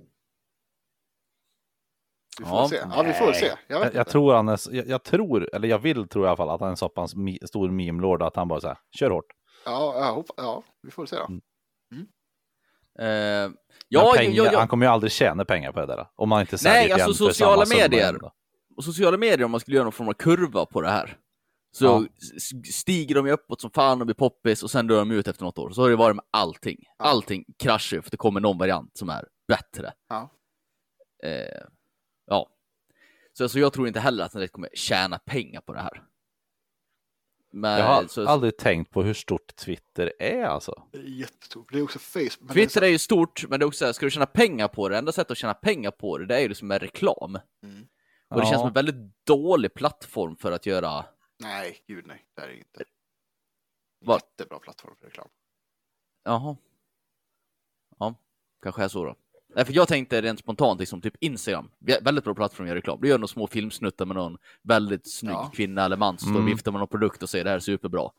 [2.40, 2.76] Vi får Ja, se.
[2.76, 3.52] Ja, vi får se.
[3.68, 6.38] Jag Jag, jag tror han är, jag, jag tror, eller jag vill tro i alla
[6.38, 9.10] fall att han är en så pass mi, stor meme-lord att han bara säger kör
[9.10, 9.26] hårt.
[9.66, 11.26] Ja, jag hoppas, ja, vi får se då.
[11.26, 11.42] Mm.
[13.00, 13.58] Eh,
[13.90, 16.08] Ja, ja, pengar, ja, ja, Han kommer ju aldrig tjäna pengar på det där.
[16.16, 18.20] Om man inte säljer Nej, alltså sociala medier.
[18.78, 21.18] och sociala medier, om man skulle göra någon form av kurva på det här,
[21.78, 22.06] så Ja.
[22.74, 25.44] stiger de ju uppåt som fan och blir poppis och sen dör de ut efter
[25.46, 25.70] något år.
[25.70, 26.84] Så har det varit med allting.
[26.98, 27.06] Ja.
[27.06, 29.94] Allting kraschar ju för att det kommer någon variant som är bättre.
[30.10, 30.30] Ja.
[31.24, 31.64] Eh,
[32.26, 32.50] ja.
[33.34, 36.04] Så alltså, jag tror inte heller att direkt kommer tjäna pengar på det här.
[37.52, 40.84] Men, Jag har så, aldrig tänkt på hur stort Twitter är alltså.
[40.92, 41.72] Det är jättestort.
[41.72, 42.38] Det är också Facebook.
[42.40, 44.10] det är Twitter så- är ju stort, men det är också så här, ska du
[44.12, 46.68] tjäna pengar på det, enda sättet att tjäna pengar på det, det är ju liksom
[46.68, 47.38] med reklam.
[47.64, 47.88] Mm.
[48.30, 48.58] Och det känns Ja.
[48.60, 51.06] som en väldigt dålig plattform för att göra
[51.40, 52.26] Nej, gud nej.
[52.36, 52.84] Det är det inte.
[54.00, 54.22] Vad?
[54.22, 55.28] Jättebra plattform för reklam.
[56.24, 56.58] Jaha.
[58.00, 58.16] Ja,
[58.64, 59.16] kanske är så då.
[59.56, 61.72] Nej, för jag tänkte rent spontant liksom typ Instagram.
[61.80, 63.02] Vä- Väldigt bra plattform att göra reklam.
[63.02, 65.52] Du gör några små filmsnuttar med någon väldigt snygg Ja.
[65.56, 66.46] kvinna eller man står och Mm.
[66.46, 68.12] viftar med någon produkt och säger det här är superbra.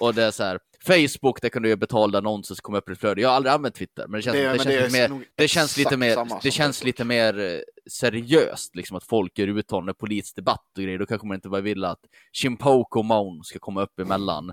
[0.00, 2.88] Och det är så här, Facebook, där kan du göra betalda annonser som kommer upp
[2.88, 3.20] i ditt flöde.
[3.20, 5.08] Jag har aldrig använt Twitter, men det känns, Det- det, men känns, det är lite,
[5.14, 6.86] mer, det känns lite mer, samma det som känns Facebook.
[6.86, 10.98] lite mer eh, seriöst, liksom att folk gör uttalanden, politisk debatt och grejer.
[10.98, 12.00] Då kanske man inte bara vill att
[12.32, 14.52] Chimpoko Moan ska komma upp emellan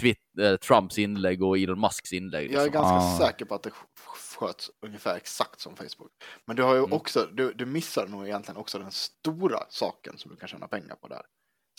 [0.00, 2.52] Twitter, Trumps inlägg och Elon Musks inlägg.
[2.52, 2.82] Jag är Liksom.
[2.82, 3.28] ganska Ah.
[3.28, 6.10] säker på att det sk- sköts ungefär exakt som Facebook.
[6.46, 6.92] Men du har ju Mm.
[6.92, 10.94] också, du, du missar nog egentligen också den stora saken som du kan tjäna pengar
[10.94, 11.22] på där.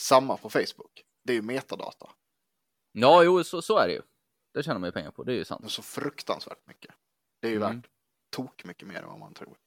[0.01, 1.03] Samma på Facebook.
[1.25, 2.09] Det är ju metadata.
[3.01, 4.01] Ja, jo, så, så är det ju.
[4.53, 5.61] Det tjänar man ju pengar på, det är ju sant.
[5.61, 6.95] Det är så fruktansvärt mycket.
[7.41, 7.75] Det är ju Mm.
[7.75, 7.89] värt
[8.31, 9.57] tok mycket mer än vad man tror.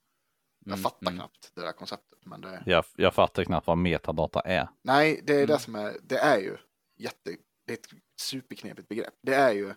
[0.64, 1.18] Jag Mm, fattar mm.
[1.18, 2.18] knappt det där konceptet.
[2.26, 4.68] Men det, Jag, jag fattar knappt vad metadata är.
[4.82, 5.46] nej, det är Mm.
[5.46, 6.56] det som är, det är ju
[6.96, 7.88] jätte, det är ett
[8.20, 9.14] superknepigt begrepp.
[9.22, 9.74] Det är ju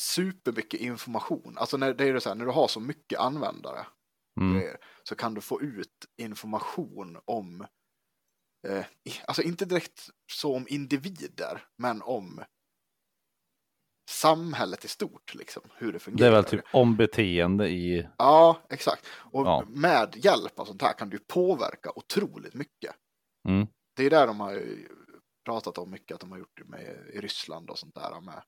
[0.00, 1.58] supermycket information.
[1.58, 3.86] Alltså när, det är så här, när du har så mycket användare
[4.40, 4.54] Mm.
[4.54, 7.66] grejer, så kan du få ut information om,
[8.68, 8.84] eh,
[9.24, 12.44] alltså inte direkt så om individer, men om
[14.10, 16.30] samhället i stort, liksom, hur det fungerar.
[16.30, 18.08] Det är väl typ om beteende i...
[18.18, 19.06] Ja, exakt.
[19.10, 19.64] Och Ja.
[19.68, 22.94] med hjälp av sånt här kan du påverka otroligt mycket.
[23.48, 23.66] Mm.
[23.96, 24.62] Det är där de har
[25.44, 28.42] pratat om mycket, att de har gjort det med, i Ryssland och sånt där med.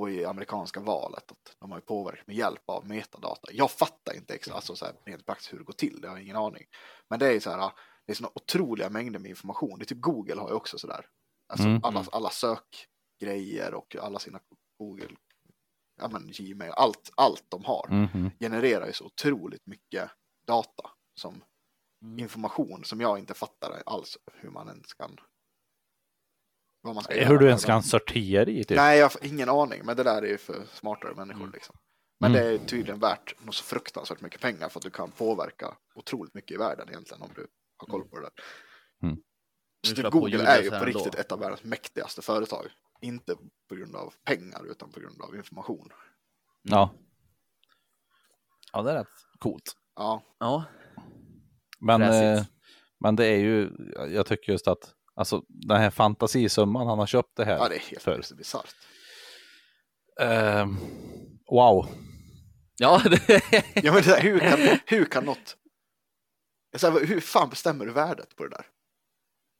[0.00, 3.52] Och i amerikanska valet, att de har påverkat med hjälp av metadata.
[3.52, 6.16] Jag fattar inte exakt, alltså så här, rent praktiskt hur det går till, det har
[6.16, 6.64] jag ingen aning.
[7.10, 7.72] Men det är så här,
[8.06, 9.78] det är såna otroliga mängder med information.
[9.78, 11.06] Det är typ Google har ju också så där.
[11.48, 11.80] Alltså Mm.
[11.84, 14.40] alla, alla sökgrejer och alla sina
[14.78, 15.08] Google,
[16.00, 18.30] ja men Gmail, allt, allt de har Mhm.
[18.40, 20.10] genererar ju så otroligt mycket
[20.46, 20.90] data
[21.20, 21.44] som
[22.02, 22.18] Mm.
[22.18, 25.16] information som jag inte fattar alls hur man ens kan.
[26.82, 28.76] Vad man ska Hur göra du ens kan sortera i typ.
[28.76, 31.52] Nej, jag har ingen aning, men det där är ju för smartare människor Mm.
[31.52, 31.76] liksom.
[32.20, 32.42] Men Mm.
[32.44, 36.34] det är tydligen värt något så fruktansvärt mycket pengar för att du kan påverka otroligt
[36.34, 37.46] mycket i världen egentligen om du
[37.76, 38.32] har koll på det där.
[39.08, 39.16] Mm.
[39.86, 40.86] Så typ Google är ju på ändå.
[40.86, 42.66] riktigt ett av världens mäktigaste företag.
[43.00, 43.36] Inte
[43.68, 45.88] på grund av pengar utan på grund av information.
[46.62, 46.94] Ja.
[48.72, 49.06] Ja, det är rätt
[49.38, 49.72] coolt.
[49.96, 50.64] Ja, Ja,
[51.80, 52.44] Men, eh,
[53.00, 53.70] men det är ju,
[54.08, 57.74] jag tycker just att, alltså den här fantasisumman han har köpt det här ja det
[57.76, 58.34] är helt för.
[58.36, 58.74] bisarrt.
[60.20, 60.76] Ehm,
[61.50, 61.88] wow.
[62.78, 63.42] ja det,
[63.74, 65.56] Ja men det där, hur, kan, hur kan något...
[66.78, 68.66] Så här, hur fan bestämmer du värdet på det där?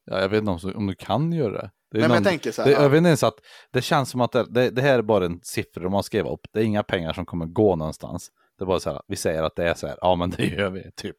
[0.04, 1.70] Ja, jag vet inte om, om du kan göra det.
[1.90, 3.38] det är Nej men någon- jag tänker så här, det, jag vet inte ens att
[3.72, 6.32] det känns som att det, det, det här är bara en siffra de har skrivit
[6.32, 6.40] upp.
[6.52, 8.30] Det är inga pengar som kommer gå någonstans.
[8.58, 10.46] Det är bara så här, vi säger att det är så här, ja men det
[10.46, 11.16] gör vi, typ.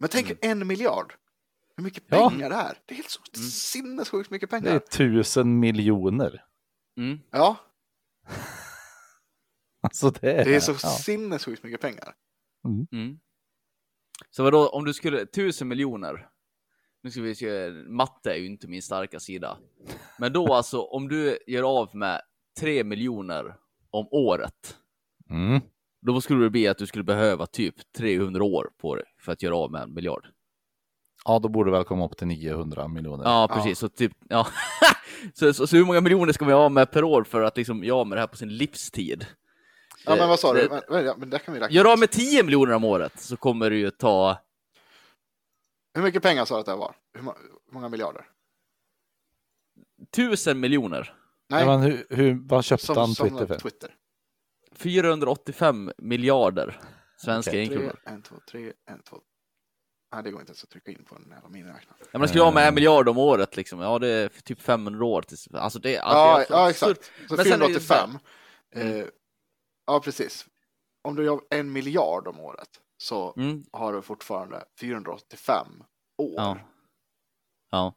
[0.00, 1.14] men tänk en miljard.
[1.76, 2.28] Hur mycket Ja.
[2.30, 2.78] pengar det är.
[2.86, 3.48] Det är helt så Mm.
[3.50, 4.78] sinnessjukt mycket Det är pengar.
[4.78, 6.44] tusen miljoner.
[6.98, 7.18] mm.
[7.30, 7.56] Ja,
[9.82, 10.76] Alltså det är, det är så ja.
[10.88, 12.14] sinnessjukt mycket pengar.
[12.92, 13.18] Mm.
[14.30, 16.28] Så vadå, om du skulle, tusen miljoner,
[17.02, 19.58] nu ska vi se, matte är ju inte min starka sida.
[20.18, 22.20] Men då alltså, om du gör av med
[22.60, 23.54] tre miljoner
[23.90, 24.76] om året,
[25.32, 25.60] Mm.
[26.06, 29.42] Då skulle det bli att du skulle behöva typ 300 år på dig för att
[29.42, 30.26] göra av med en miljard.
[31.24, 33.24] Ja, då borde väl komma upp till 900 miljoner.
[33.24, 33.78] Ja, precis.
[33.78, 34.46] Så typ, ja.
[35.34, 37.84] så, så, så hur många miljoner ska vi ha med per år för att liksom
[37.84, 39.26] göra med det här på sin livstid?
[40.06, 40.60] Ja, men vad sa du?
[40.60, 41.74] Det- Men, men, ja, men där kan vi räkna.
[41.74, 44.38] Gör av med 10 miljoner om året så kommer det ju ta
[45.94, 46.94] Hur mycket pengar sa du att det var?
[47.14, 47.36] Hur, må-
[47.66, 48.26] hur många miljarder?
[50.10, 51.14] tusen miljoner.
[51.48, 53.58] Nej, Ja, men hur, hur, vad köpte som, han Twitter för?
[53.58, 53.94] Twitter.
[54.74, 56.80] 485 miljarder
[57.16, 57.50] svenska.
[57.50, 58.00] Tre, enkronor.
[58.04, 59.16] en, två, tre, en, två.
[60.14, 61.96] Nej, det går inte ens att trycka in på en jävla miniräknare.
[62.00, 62.68] Ja, men det skulle ha med Eh.
[62.68, 63.80] en miljard om året liksom.
[63.80, 65.48] Ja, det är typ 500 år tills...
[65.54, 66.90] Alltså det, alltså, Ja, jag- ja, absurt.
[66.98, 67.12] exakt.
[67.28, 68.18] Så Men sen är det ju så här- 485.
[69.00, 69.06] Eh,
[69.86, 70.46] ja, precis.
[71.02, 75.66] Om du gör en miljard om året så Mm, har du fortfarande 485
[76.18, 76.34] år.
[76.36, 76.58] ja.
[77.70, 77.94] Ja.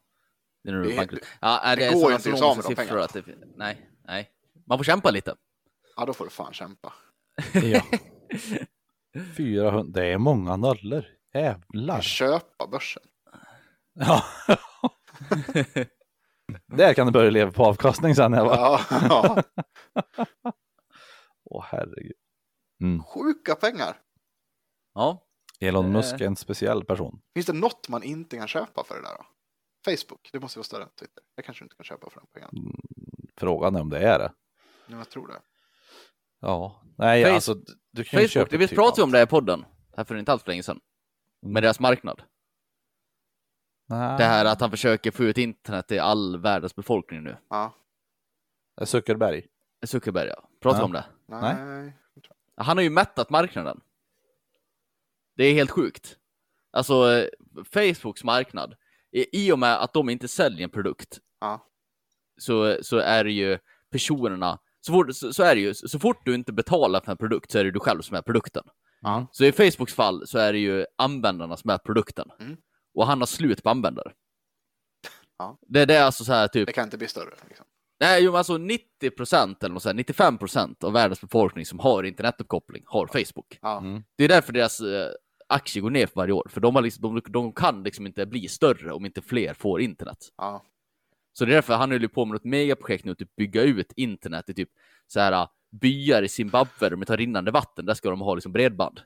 [0.64, 1.24] Det, är nog Det är- bankrutt.
[1.40, 2.74] ja, det är går inte att av med de
[3.04, 3.22] att det,
[3.56, 4.30] Nej, nej.
[4.66, 5.34] Man får kämpa lite.
[5.96, 6.92] Ja, då får du fan kämpa.
[7.52, 7.82] Ja.
[9.36, 11.04] 400, det är många nollor.
[11.34, 12.00] Jävlar.
[12.00, 13.02] köpa börsen.
[13.94, 14.22] Ja.
[16.66, 18.32] Där kan du börja leva på avkastning sen.
[18.32, 19.42] Bara, Ja, ja.
[21.50, 22.12] Åh herregud.
[22.82, 23.02] Mm.
[23.04, 24.02] Sjuka pengar.
[24.94, 25.22] Ja.
[25.60, 25.90] Elon Eh.
[25.92, 27.22] Musk är en speciell person.
[27.34, 29.26] Finns det något man inte kan köpa för det där då?
[29.84, 31.22] Facebook, det måste vara större än Twitter.
[31.36, 32.52] Det kanske du inte kan köpa för de pengarna.
[33.36, 34.32] Frågan är om det är det.
[34.86, 35.40] Ja, jag tror det.
[36.40, 37.54] Ja, nej Face- alltså
[37.90, 39.64] du kan ju Facebook, köpa det visst typ pratade vi om det här i podden.
[39.96, 40.80] Här för inte alls för länge sedan.
[41.42, 42.22] Med deras marknad.
[43.88, 44.18] Nej.
[44.18, 47.36] Det här att han försöker få ut internet till all världens befolkning nu.
[47.50, 47.72] Ja,
[48.84, 49.46] Zuckerberg.
[49.86, 50.48] Zuckerberg, ja.
[50.60, 51.04] Pratar vi om det?
[51.26, 51.92] nej.
[52.56, 53.80] Han har ju mättat marknaden.
[55.36, 56.16] Det är helt sjukt.
[56.70, 57.28] Alltså,
[57.72, 58.74] Facebooks marknad,
[59.12, 61.66] i i och med att de inte säljer en produkt, Ja.
[62.38, 63.58] så, så är det ju
[63.90, 67.18] personerna, så fort, så, så är det ju, så fort du inte betalar för en
[67.18, 68.64] produkt så är det du själv som är produkten.
[69.00, 69.26] Ja.
[69.32, 72.30] Så i Facebooks fall så är det ju användarna som är produkten.
[72.40, 72.56] Mm.
[72.94, 74.12] Och han har slut på användare.
[75.38, 75.58] Ja.
[75.62, 77.34] Det, det är alltså så här typ, Det kan inte bli större.
[77.48, 77.66] Liksom.
[78.00, 82.82] Nej jo alltså 90% eller något så här, 95% av världens befolkning som har internetuppkoppling
[82.86, 83.58] har Facebook.
[83.62, 83.78] Ja.
[83.78, 84.04] Mm.
[84.16, 85.10] Det är därför deras eh,
[85.48, 88.26] aktier går ner för varje år, för de, har liksom, de, de kan liksom inte
[88.26, 90.18] bli större om inte fler får internet.
[90.36, 90.62] Ja.
[91.32, 94.48] Så det är därför han håller på med ett megaprojekt nu, typ bygga ut internet
[94.48, 94.68] i typ
[95.06, 98.34] så här uh, byar i Zimbabwe där de tar rinnande vatten, där ska de ha
[98.34, 99.00] liksom bredband.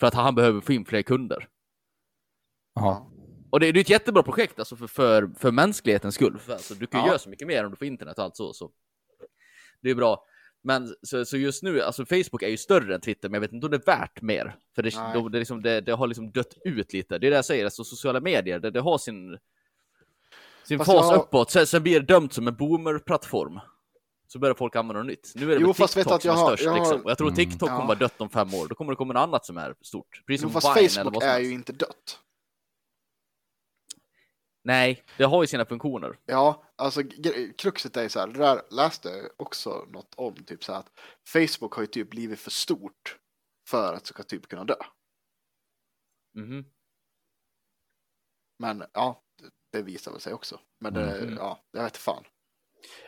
[0.00, 1.48] För att han behöver få in fler kunder.
[2.74, 3.06] Jaha.
[3.56, 6.38] Och det, det är ett jättebra projekt alltså för, för, för mänsklighetens skull.
[6.38, 7.06] För, alltså, du kan Ja.
[7.06, 8.52] göra så mycket mer om du får internet och allt så.
[8.52, 8.70] så.
[9.82, 10.24] Det är bra.
[10.62, 13.52] Men så, så just nu, alltså Facebook är ju större än Twitter, men jag vet
[13.52, 14.56] inte om det är värt mer.
[14.74, 17.18] För det, de, det, liksom, det, det har liksom dött ut lite.
[17.18, 19.38] Det är det jag säger, alltså sociala medier, det, det har sin,
[20.64, 21.50] sin Fast fas jag uppåt.
[21.50, 23.60] Sen, sen blir det dömt som en boomer-plattform.
[24.28, 25.32] Så börjar folk använda något nytt.
[25.34, 26.78] Nu är det Jo, vet TikTok du att jag som är har- störst jag har-
[26.78, 27.00] liksom.
[27.00, 27.36] Och jag tror Mm.
[27.36, 27.74] TikTok Ja.
[27.76, 28.66] kommer vara dött om fem år.
[28.68, 30.22] Då kommer det komma något annat som är stort.
[30.26, 32.18] Precis Jo, som fast Vine eller Facebook är ju inte dött.
[34.66, 36.18] Nej, det har ju sina funktioner.
[36.26, 37.02] Ja, alltså
[37.58, 40.90] kruxet är så här, det där läste jag också något om, typ så här att
[41.28, 43.18] Facebook har ju typ blivit för stort
[43.68, 44.74] för att ska typ kunna dö.
[46.38, 46.64] Mhm.
[48.58, 49.22] Men ja,
[49.72, 50.60] det, visar väl sig också.
[50.80, 51.34] Men det, Mm.
[51.36, 52.24] ja, jag vet fan.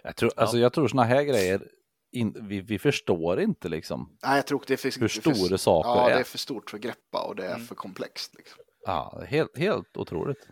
[0.03, 1.71] Jag tror, alltså, jag tror såna här grejer,
[2.13, 5.89] in, vi, vi förstår inte liksom Nej, jag tror det är för, hur stora saker
[5.91, 6.15] Ja, är.
[6.15, 7.67] det är för stort för att greppa och det är Mm.
[7.67, 8.35] för komplext.
[8.35, 8.59] Liksom.
[8.85, 10.49] Ja, helt, helt otroligt.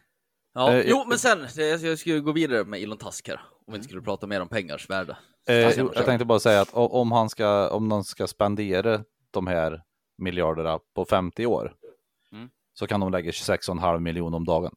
[0.57, 1.46] Ja, Eh, jo, men sen,
[1.82, 4.48] jag skulle gå vidare med Elon Tusk här, om vi inte skulle prata mer om
[4.48, 5.16] pengars värde.
[5.48, 9.46] Eh, Ja, jag tänkte bara säga att om han ska, om de ska spendera de
[9.46, 9.82] här
[10.18, 11.74] miljarderna på 50 år
[12.32, 12.48] Mm.
[12.74, 14.74] så kan de lägga 26,5 miljoner om dagen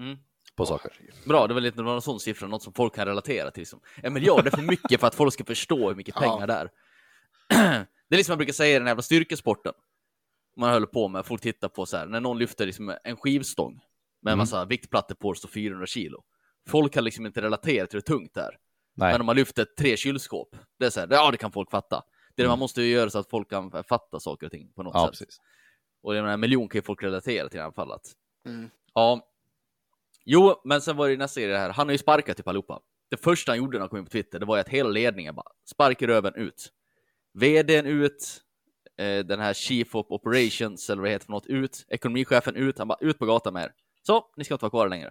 [0.00, 0.16] Mm.
[0.56, 0.92] på saker.
[1.26, 3.60] Bra, det var lite någon sån siffra, något som folk kan relatera till.
[3.60, 3.80] Liksom.
[4.02, 6.20] En miljard är för mycket för att folk ska förstå hur mycket Ja.
[6.20, 6.70] pengar det är.
[8.08, 9.72] Det är liksom jag brukar säga i den här jävla styrkesporten.
[10.56, 13.80] Man håller på med, folk tittar på så här, när någon lyfter liksom en skivstång
[14.22, 14.38] med en Mm.
[14.38, 16.24] massa viktplattor på det står 400 kilo.
[16.68, 18.58] Folk kan liksom inte relatera till hur tungt det är.
[18.94, 21.70] Nej, Men om man lyfter tre kylskåp, det är så här, ja det kan folk
[21.70, 21.96] fatta.
[22.34, 22.50] Det är det Mm.
[22.50, 25.02] man måste ju göra så att folk kan fatta saker och ting på något ja,
[25.02, 25.10] sätt.
[25.18, 25.40] precis.
[26.02, 27.92] Och jag menar, en miljon kan ju folk relatera till i alla fall.
[27.92, 28.06] Att,
[28.46, 28.70] Mm.
[28.94, 29.20] ja.
[30.24, 31.70] Jo, men sen var det nästa grej här.
[31.70, 32.80] Han har ju sparkat typ allihopa.
[33.10, 34.88] Det första han gjorde när han kom in på Twitter, det var ju att hela
[34.88, 36.72] ledningen bara sparkar röven ut.
[37.34, 38.42] VDn ut,
[38.96, 41.84] eh, den här Chief of Operations, eller vad det heter för något, ut.
[41.88, 42.78] Ekonomichefen ut.
[42.78, 43.72] Han bara, ut på gatan med er.
[44.02, 45.10] Så, ni ska inte vara kvar längre.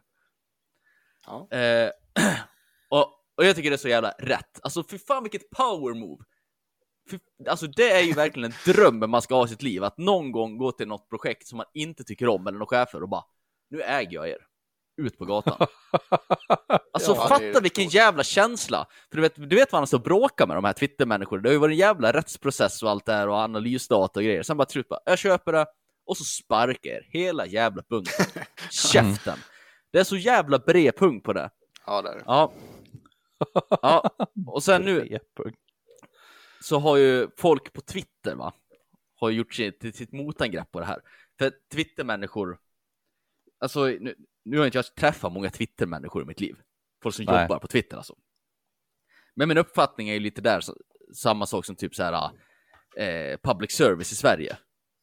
[1.25, 1.47] Ja.
[1.57, 1.91] Eh,
[2.89, 3.05] och,
[3.37, 4.59] och jag tycker det är så jävla rätt.
[4.63, 6.23] Alltså fy fan vilket power move.
[7.11, 7.19] Fy,
[7.49, 9.83] alltså det är ju verkligen en dröm man ska ha i sitt liv.
[9.83, 13.03] Att någon gång gå till något projekt som man inte tycker om eller någon chefer
[13.03, 13.23] och bara
[13.69, 14.37] Nu äger jag er.
[15.01, 15.67] Ut på gatan.
[16.93, 17.93] Alltså Ja, fatta vilken coolt.
[17.93, 18.87] jävla känsla!
[19.09, 21.41] För du vet, du vet vad han står och bråkar med de här Twitter-människorna.
[21.41, 24.43] Det har ju varit en jävla rättsprocess och allt det här och analysdata och grejer.
[24.43, 25.65] Sen bara till slut bara, jag köper det.
[26.07, 28.25] Och så sparkar er hela jävla bunten.
[28.71, 29.37] Käften!
[29.91, 31.49] Det är så jävla bred punkt på det.
[31.85, 32.23] Ja, det är det.
[32.25, 32.53] Ja.
[33.69, 34.09] Ja,
[34.47, 35.19] och sen nu
[36.61, 38.53] så har ju folk på Twitter va,
[39.15, 41.01] har gjort sitt, till sitt motangrepp på det här.
[41.39, 42.59] För Twitter-människor,
[43.59, 46.55] alltså nu, nu har inte jag träffat många Twitter-människor i mitt liv.
[47.03, 47.41] Folk som Nej.
[47.41, 48.15] jobbar på Twitter alltså.
[49.35, 50.77] Men min uppfattning är ju lite där, så,
[51.15, 52.31] samma sak som typ så här
[52.97, 54.57] eh, public service i Sverige.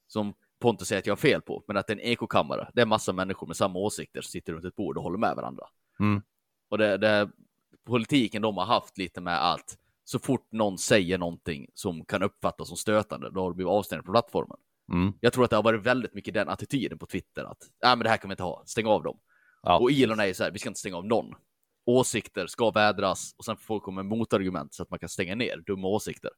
[0.07, 0.35] Som
[0.65, 2.71] Pontus säger att jag har fel på, men att det är en ekokammare.
[2.75, 5.37] Det är massa människor med samma åsikter som sitter runt ett bord och håller med
[5.37, 5.65] varandra.
[6.01, 6.23] Mm.
[6.69, 7.31] Och det, det
[7.87, 12.69] politiken de har haft lite med att så fort någon säger någonting som kan uppfattas
[12.69, 14.57] som stötande, då har det blivit avstängd på plattformen.
[14.93, 15.13] Mm.
[15.21, 18.05] Jag tror att det har varit väldigt mycket den attityden på Twitter att nej, men
[18.05, 19.19] det här kan vi inte ha, stäng av dem.
[19.63, 19.79] Ja.
[19.79, 21.35] Och Elon är ju så här, vi ska inte stänga av någon.
[21.87, 25.35] Åsikter ska vädras och sen får folk komma med motargument så att man kan stänga
[25.35, 26.31] ner dumma åsikter.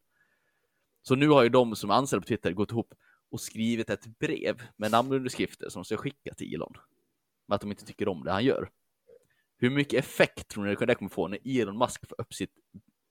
[1.02, 2.94] Så nu har ju de som är anställda på Twitter gått ihop
[3.30, 6.72] och skrivit ett brev med namnunderskrifter som de ska skicka till Elon.
[7.48, 8.70] Med att de inte tycker om det han gör.
[9.58, 12.50] Hur mycket effekt tror ni det kommer få när Elon Musk får upp sitt,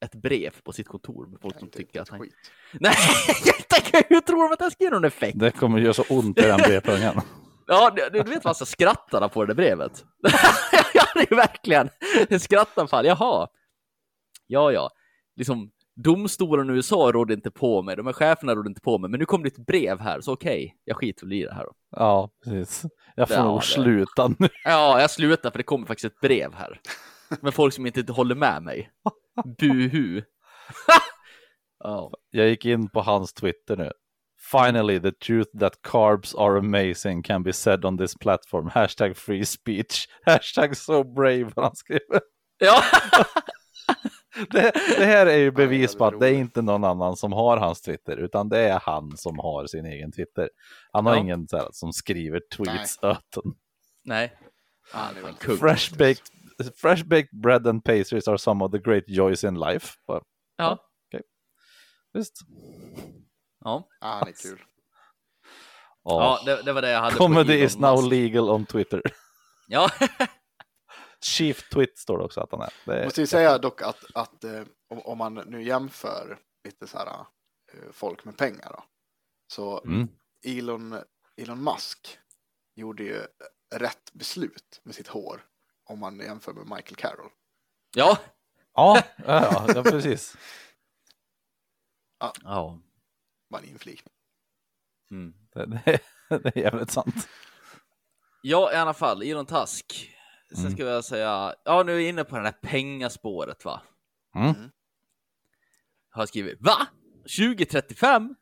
[0.06, 2.20] ett brev på sitt kontor med folk som Inte- tycker att han...
[2.20, 2.34] skit.
[2.72, 2.96] Nej,
[3.46, 5.40] jag tänker, hur tror de att det här ska ge någon effekt?
[5.40, 7.22] Det kommer göra så ont i den brevpungen.
[7.68, 10.06] Ja, du, du vet vad så skrattarna på det där brevet?
[10.94, 11.90] ja, det är verkligen
[12.30, 13.06] en skrattanfall.
[13.06, 13.48] Jaha.
[14.48, 14.90] Ja, ja.
[15.36, 19.10] Liksom, domstolen i USA rådde inte på mig, de här cheferna rådde inte på mig,
[19.10, 21.64] men nu kom det ett brev här, så okej, jag skiter väl i det här
[21.66, 21.72] då.
[21.92, 22.86] Ja, precis.
[23.16, 24.50] Jag får Ja, nog det- sluta nu.
[24.64, 26.80] Ja, jag slutar för det kommer faktiskt ett brev här.
[27.42, 28.90] Med folk som inte håller med mig.
[29.60, 30.22] Buhu.
[31.84, 32.12] ja.
[32.30, 33.92] Jag gick in på hans Twitter nu.
[34.52, 38.70] Finally, the truth that carbs are amazing can be said on this platform.
[38.74, 40.08] Hashtag free speech.
[40.26, 42.22] Hashtag so brave, han skriver.
[42.58, 42.82] ja.
[44.50, 47.58] Det, det här är ju bevis på att det är inte någon annan som har
[47.58, 50.50] hans Twitter, utan det är han som har sin egen Twitter.
[50.92, 51.20] Han har Ja.
[51.22, 53.00] ingen så här, som skriver tweets.
[54.04, 54.34] Nej.
[54.92, 55.58] Han är är en väl kung.
[55.58, 59.88] Fresh baked, fresh baked bread and pastries are some of the great joys in life.
[60.08, 60.22] Bara,
[60.58, 60.78] Ja.
[62.14, 62.40] Visst.
[63.64, 63.88] Ja.
[64.02, 64.60] Ja, han är kul.
[66.04, 69.02] Ja, det, det var det jag hade Comedy is now legal on Twitter.
[69.68, 69.90] Ja.
[71.26, 72.74] Chief Twit står det också att han är.
[72.86, 76.98] Det är Måste ju säga dock att, att eh, om, man nu jämför lite så
[76.98, 77.08] här
[77.74, 78.84] eh, folk med pengar då.
[79.48, 80.08] Så Mm.
[80.46, 80.96] Elon,
[81.38, 82.20] Elon Musk
[82.76, 83.22] gjorde ju
[83.76, 85.46] rätt beslut med sitt hår.
[85.84, 87.32] Om man jämför med Michael Carroll.
[87.96, 88.18] Ja.
[88.74, 90.38] Ja, ja, ja, precis.
[92.44, 92.80] Ja.
[93.50, 94.14] Bara en inflikning.
[95.12, 95.34] Mm.
[95.54, 97.28] Det, det, är- det är jävligt sant.
[98.42, 100.15] Ja, i alla fall, Elon Tusk.
[100.50, 100.72] Sen Mm.
[100.72, 103.82] ska jag säga, ja nu är jag inne på det här pengaspåret va.
[104.36, 104.54] Mm.
[106.10, 106.88] Har jag skrivit, va?
[107.38, 108.36] 2035?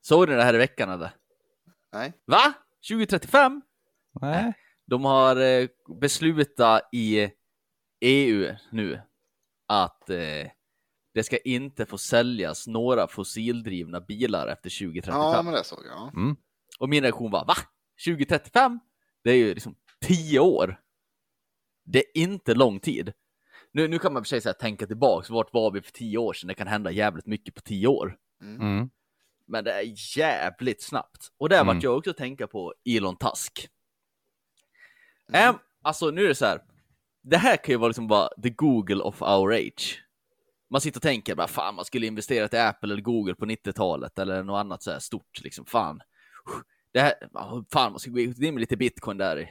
[0.00, 1.10] Såg ni det här i veckan eller?
[1.92, 2.52] Nej, Va?
[2.88, 3.62] 2035?
[4.20, 4.52] Nej.
[4.86, 5.68] De har eh,
[6.00, 7.30] beslutat i
[8.00, 9.00] EU nu
[9.68, 10.50] att eh,
[11.14, 15.14] det ska inte få säljas några fossildrivna bilar efter 2035.
[15.20, 15.92] ja men det såg jag.
[15.96, 16.10] ja.
[16.16, 16.36] Mm.
[16.78, 17.54] Och min reaktion var, va?
[18.06, 18.80] 2035?
[19.24, 20.80] Det är ju liksom 10 år.
[21.84, 23.12] Det är inte lång tid.
[23.72, 26.18] Nu, nu kan man för sig så här, tänka tillbaks, vart var vi för 10
[26.18, 26.48] år sedan?
[26.48, 28.16] Det kan hända jävligt mycket på 10 år.
[28.42, 28.90] Mm.
[29.46, 31.28] Men det är jävligt snabbt.
[31.38, 31.74] Och där Mm.
[31.74, 33.68] vart jag också tänka på Elon Tusk.
[35.28, 35.48] Mm.
[35.48, 36.60] Äm, alltså nu är det så här.
[37.22, 40.00] Det här kan ju vara liksom bara the Google of our age.
[40.70, 44.18] Man sitter och tänker bara fan man skulle investera i Apple eller Google på 90-talet
[44.18, 45.66] eller något annat så här stort liksom.
[45.66, 46.00] Fan.
[46.92, 47.14] Det här,
[47.72, 49.48] fan man ska gå in med lite bitcoin där i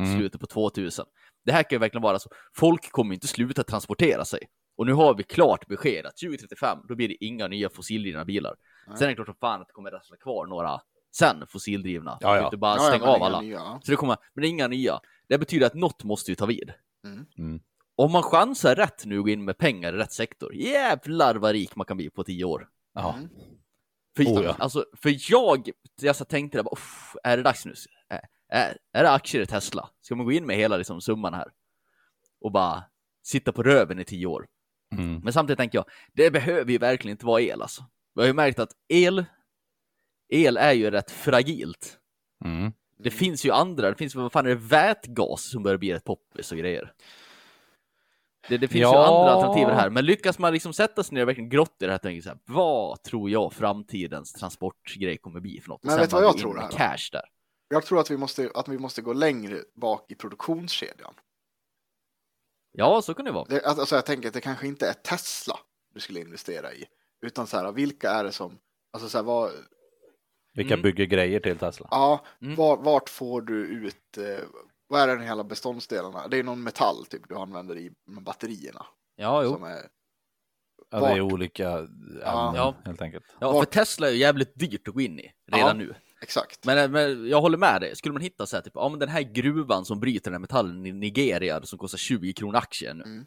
[0.00, 0.18] Mm.
[0.18, 1.06] slutet på 2000.
[1.48, 2.30] Det här kan ju verkligen vara så.
[2.56, 4.40] Folk kommer inte sluta transportera sig.
[4.76, 8.54] Och nu har vi klart besked att 2035, då blir det inga nya fossildrivna bilar.
[8.86, 8.96] Nej.
[8.96, 10.80] Sen är det klart som fan att det kommer rassla kvar några
[11.16, 12.18] sen fossildrivna.
[12.20, 12.44] Ja, ja.
[12.44, 13.40] Inte bara Ja, ja, stänga men av alla.
[13.40, 13.80] nya, ja.
[13.82, 15.00] Så det kommer, men det är inga nya.
[15.28, 16.72] Det betyder att något måste ju ta vid.
[17.04, 17.26] Mm.
[17.38, 17.60] Mm.
[17.96, 21.52] Om man chansar rätt nu och går in med pengar i rätt sektor, jävlar vad
[21.52, 22.68] rik man kan bli på tio år.
[22.94, 23.14] Ja.
[23.18, 23.28] Mm.
[24.16, 24.56] För, Oh, ja.
[24.58, 25.70] alltså, för jag,
[26.00, 27.74] jag så tänkte, bara, "Uff, är det dags nu?
[28.48, 29.88] Är, det aktier i Tesla?
[30.00, 31.48] Ska man gå in med hela liksom, summan här?
[32.40, 32.84] Och bara
[33.22, 34.46] sitta på röven i tio år?
[34.92, 35.20] Mm.
[35.24, 37.84] Men samtidigt tänker jag, det behöver ju verkligen inte vara el alltså.
[38.14, 39.24] Vi har ju märkt att el,
[40.28, 41.98] el är ju rätt fragilt.
[42.44, 42.72] Mm.
[42.98, 46.04] Det finns ju andra, det finns vad fan är det, vätgas som börjar bli rätt
[46.04, 46.92] poppis och grejer.
[48.48, 49.06] Det, det finns ju Ja.
[49.06, 51.92] andra alternativ här, men lyckas man liksom sätta sig ner och verkligen grotta i det
[51.92, 55.84] här, tänker så här, vad tror jag framtidens transportgrej kommer bli för något?
[55.84, 57.22] Men sen vet du vad jag tror här cash där.
[57.68, 61.14] Jag tror att vi måste, att vi måste gå längre bak i produktionskedjan.
[62.72, 63.44] Ja, så kan det vara.
[63.44, 65.58] Det, alltså jag tänker att det kanske inte är Tesla
[65.94, 66.84] du skulle investera i.
[67.26, 68.58] Utan så här, vilka är det som,
[68.92, 69.50] alltså så här, vad,
[70.54, 70.82] Vilka Mm.
[70.82, 71.88] bygger grejer till Tesla?
[71.90, 72.54] ja, Mm.
[72.56, 74.44] var, vart får du ut, eh,
[74.86, 76.28] vad är den hela beståndsdelarna?
[76.28, 78.86] Det är någon metall typ du använder i med batterierna.
[79.16, 79.52] Ja, jo.
[79.52, 79.88] Som är,
[80.90, 82.74] Ja, det är olika ämnen Ja.
[82.84, 83.24] helt enkelt.
[83.40, 85.72] Ja, för Tesla är ju jävligt dyrt att gå in i redan Ja.
[85.72, 85.94] nu.
[86.22, 86.64] Exakt.
[86.66, 87.96] Men, men jag håller med dig.
[87.96, 90.40] Skulle man hitta så här, typ, ja men den här gruvan som bryter den här
[90.40, 93.02] metallen i Nigeria som kostar 20 kronor aktien.
[93.02, 93.26] Mm.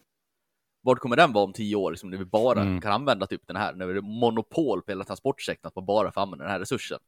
[0.84, 1.92] Vart kommer den vara om 10 år?
[1.92, 2.82] Liksom, när vi bara Mm.
[2.82, 6.12] kan använda typ den här, när vi har monopol på hela transportsektorn, att man bara
[6.12, 7.00] får använda den här resursen.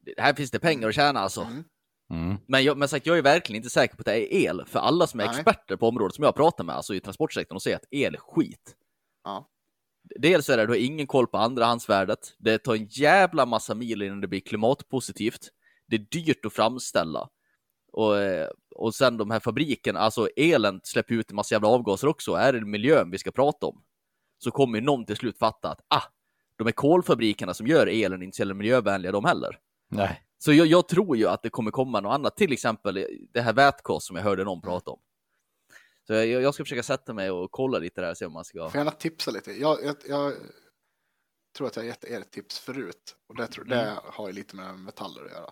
[0.00, 1.40] Det här finns det pengar att tjäna alltså.
[1.40, 1.64] Mm.
[2.10, 2.36] Mm.
[2.46, 4.64] Men, jag, men sagt, jag är verkligen inte säker på att det är el.
[4.66, 5.34] För alla som är Nej.
[5.34, 8.18] experter på området som jag pratar med, alltså i transportsektorn, och säger att el är
[8.18, 8.76] skit.
[9.24, 9.48] Ja.
[10.04, 12.34] Dels är det, du har ingen koll på andrahandsvärdet.
[12.38, 15.48] Det tar en jävla massa mil innan det blir klimatpositivt.
[15.86, 17.28] Det är dyrt att framställa.
[17.92, 22.08] Och, eh, och sen de här fabrikerna, alltså elen släpper ut en massa jävla avgaser
[22.08, 22.32] också.
[22.32, 23.84] Är det miljön vi ska prata om?
[24.38, 26.02] Så kommer ju någon till slut fatta att ah,
[26.56, 29.58] de här kolfabrikerna som gör elen är inte så jävla miljövänliga de heller.
[29.90, 30.20] Nej.
[30.38, 33.52] Så jag, jag tror ju att det kommer komma något annat, till exempel det här
[33.52, 35.00] vätgas som jag hörde någon prata om.
[36.06, 38.44] Så jag, jag ska försöka sätta mig och kolla lite där och se om man
[38.44, 38.70] ska...
[38.70, 39.52] Får gärna tipsa lite.
[39.52, 40.34] Jag, jag, jag
[41.56, 43.16] tror att jag gett er ett tips förut.
[43.28, 45.50] Och det, tror, det har ju lite med metaller att göra.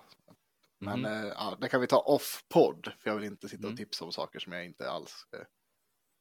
[0.81, 1.25] Men Mm.
[1.25, 2.93] eh, ja, det kan vi ta off-podd.
[3.01, 3.77] För jag vill inte sitta och Mm.
[3.77, 5.27] tipsa om saker som jag inte alls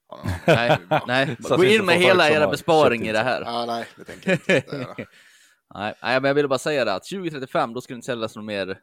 [0.08, 1.38] har någon Nej, nej.
[1.40, 3.42] Gå vi in inte med hela era besparing i det här.
[3.42, 4.96] Ja, nej, det tänker jag inte.
[5.74, 8.36] Nej, nej, men jag ville bara säga det att 2035 då ska det inte säljas
[8.36, 8.80] några mer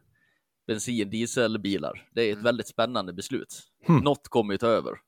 [0.66, 2.08] bensin dieselbilar.
[2.14, 2.44] Det är ett Mm.
[2.44, 3.62] väldigt spännande beslut.
[3.86, 3.98] Hmm.
[3.98, 4.98] Något kommer ju ta över.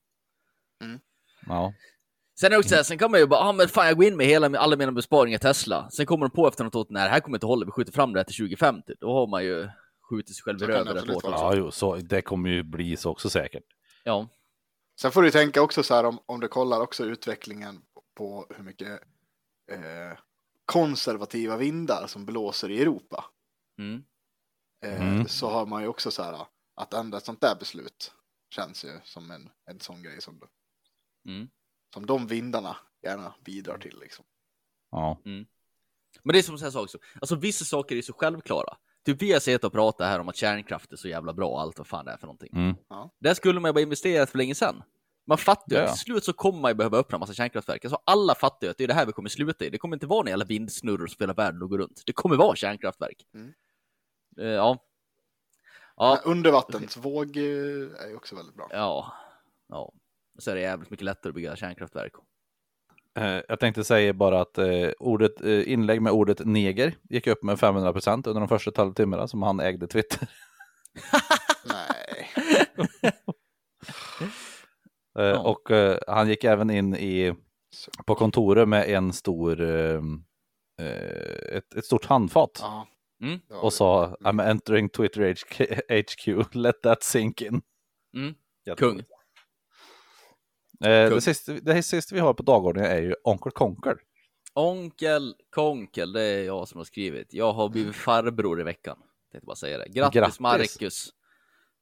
[1.46, 1.72] Ja.
[2.40, 4.16] Sen är också här, sen kan man ju bara, ah, men fan jag går in
[4.16, 5.90] med hela, alla mina besparingar i Tesla.
[5.90, 7.92] Sen kommer de på efter något år, nej det här kommer inte hålla, vi skjuter
[7.92, 8.92] fram det här till 2050.
[9.00, 9.68] Då har man ju
[10.10, 11.24] skjutit sig själv i röven rätt absolut hårt.
[11.24, 11.34] vara.
[11.34, 11.44] också.
[11.44, 13.64] ja, jo, så det kommer ju bli så också säkert.
[14.04, 14.28] Ja.
[15.00, 17.82] Sen får du tänka också så här om, om du kollar också utvecklingen
[18.16, 19.00] på hur mycket
[19.72, 20.18] eh,
[20.64, 23.24] konservativa vindar som blåser i Europa.
[23.78, 24.04] Mm.
[24.84, 25.28] Eh, Mm.
[25.28, 28.12] Så har man ju också så här att ändra ett sånt där beslut
[28.54, 30.40] känns ju som en, en sån grej som,
[31.30, 31.48] Mm.
[31.94, 34.24] som de vindarna gärna bidrar till liksom.
[34.90, 35.20] Ja.
[35.24, 38.76] Men det är som så här saker också, alltså vissa saker är så självklara.
[39.04, 41.60] Typ vi har sett och pratat här om att kärnkraft är så jävla bra och
[41.60, 42.50] allt vad fan det är för någonting.
[42.52, 42.76] Mm.
[43.18, 44.82] Där skulle man ju bara investerat för länge sedan.
[45.26, 45.94] Man fattar ju Ja, att ja.
[45.94, 47.84] till slut så kommer man ju behöva öppna massa kärnkraftverk.
[47.84, 49.70] Alltså alla fattar ju att det är det här vi kommer sluta i.
[49.70, 52.02] Det kommer inte vara några jävla vindsnurror som spelar världen och går runt.
[52.06, 53.26] Det kommer vara kärnkraftverk.
[53.34, 53.52] Mm.
[54.38, 54.78] Eh, ja.
[55.96, 57.42] Ja, Undervattensvåg eh,
[58.04, 58.68] är ju också väldigt bra.
[58.70, 59.12] ja,
[59.68, 59.92] ja.
[60.38, 62.12] Så är det jävligt mycket lättare att bygga kärnkraftverk.
[63.18, 67.42] Eh, Jag tänkte säga bara att eh, ordet, eh, inlägg med ordet neger gick upp
[67.42, 70.28] med 500 procent under de första 12 timmarna som han ägde Twitter.
[71.64, 72.30] Nej.
[75.14, 75.38] Ja.
[75.38, 75.68] Och
[76.06, 77.34] han gick även in i,
[78.06, 79.60] på kontoret med en stor,
[81.52, 82.58] ett, ett stort handfat.
[82.62, 82.86] Ja.
[83.22, 83.40] Mm.
[83.48, 87.62] Och sa I'm entering Twitter HQ, let that sink in.
[88.16, 88.34] Mm.
[88.76, 89.02] Kung.
[90.84, 93.96] Eh, det, sista, det sista vi har på dagordningen är ju Onkel Konkel.
[94.54, 97.34] Onkel Konkel, det är jag som har skrivit.
[97.34, 98.98] Jag har blivit farbror i veckan.
[99.32, 99.88] Tänkte bara säga det.
[99.88, 100.40] Grattis, Grattis.
[100.40, 101.10] Marcus.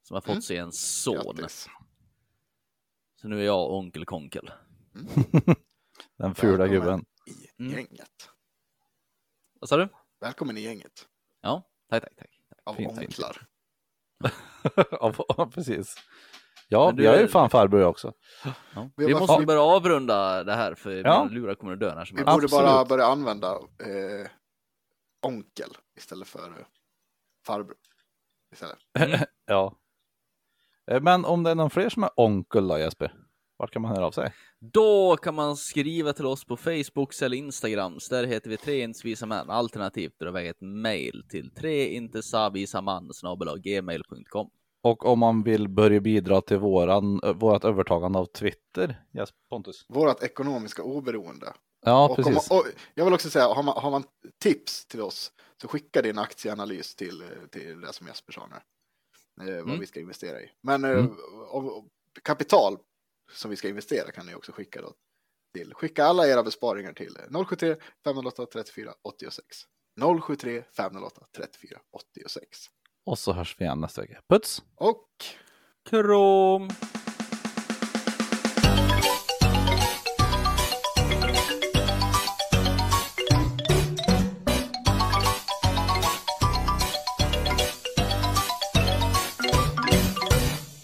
[0.02, 0.42] Som har fått Mm.
[0.42, 1.36] sig en son.
[1.36, 1.68] Grattis.
[3.20, 4.50] Så nu är jag onkel Konkel.
[6.16, 6.70] Den fula Välkommen.
[6.80, 7.04] gubben.
[7.26, 7.72] I Mm.
[7.76, 8.30] gänget.
[9.60, 9.88] Vad sa du?
[10.20, 11.06] Välkommen i gänget.
[11.40, 12.30] Ja, tack, tack, tack.
[12.64, 13.46] Av Fint, onklar.
[14.90, 15.94] ja, precis.
[16.68, 18.12] Ja, du jag är ju fan farbror jag också.
[18.74, 18.90] Ja.
[18.96, 21.24] Vi Vi måste bara- börja avrunda det här för Ja.
[21.24, 22.88] mina lurar kommer att dö när som Vi borde bara Absolut.
[22.88, 24.30] börja använda eh,
[25.26, 26.66] onkel istället för eh,
[27.46, 27.76] farbror.
[28.52, 28.78] Istället.
[29.46, 29.76] Ja.
[30.90, 33.14] Eh, Men om det är någon fler som är onkel då Jesper?
[33.56, 34.32] Vart kan man höra av sig?
[34.60, 37.98] Då kan man skriva till oss på Facebook eller Instagram.
[38.10, 39.50] Där heter vi tre intsvisa män.
[39.50, 43.10] Alternativt dra iväg ett mail till treintesavisaman
[43.62, 44.50] gmail.com.
[44.82, 49.84] Och om man vill börja bidra till våran, vårat övertagande av Twitter, Jesper Pontus?
[49.88, 51.52] Vårat ekonomiska oberoende.
[51.84, 52.50] Ja, och, precis.
[52.50, 52.64] och
[52.94, 54.04] jag vill också säga, har man, har man
[54.42, 58.56] tips till oss så skicka din aktieanalys till, till det som Jesper sa nu.
[59.50, 59.80] Eh, vad Mm.
[59.80, 60.50] vi ska investera i.
[60.62, 61.16] Men eh, Mm.
[61.50, 61.84] och, och,
[62.22, 62.78] kapital
[63.32, 64.92] som vi ska investera kan ni också skicka då
[65.54, 65.74] till.
[65.74, 69.46] Skicka alla era besparingar till eh, 073 508 34 86.
[70.22, 72.58] 073 508 34 86.
[73.08, 74.20] Och så hörs vi igen nästa vecka.
[74.28, 74.62] Puts!
[74.76, 75.06] Och
[75.90, 76.68] Krom!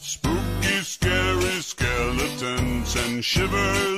[0.01, 3.94] Spooky, scary skeleton skeletons and shivers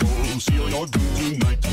[0.00, 1.64] shock seal your doom tonight.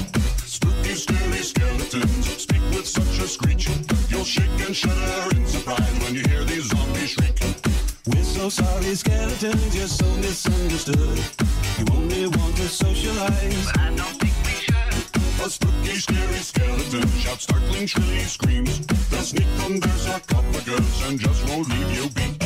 [0.45, 3.69] Spooky, scary skeletons speak with such a screech.
[4.09, 7.39] You'll shake and shudder in surprise when you hear these zombies shriek.
[8.07, 11.19] We're so sorry, skeletons, you're so misunderstood.
[11.77, 13.65] You only want to socialize.
[13.65, 15.45] But I don't think we should.
[15.45, 18.85] A spooky, scary skeleton shouts startling, shrilly screams.
[19.09, 22.36] They'll sneak their sarcophagus and just won't leave you be.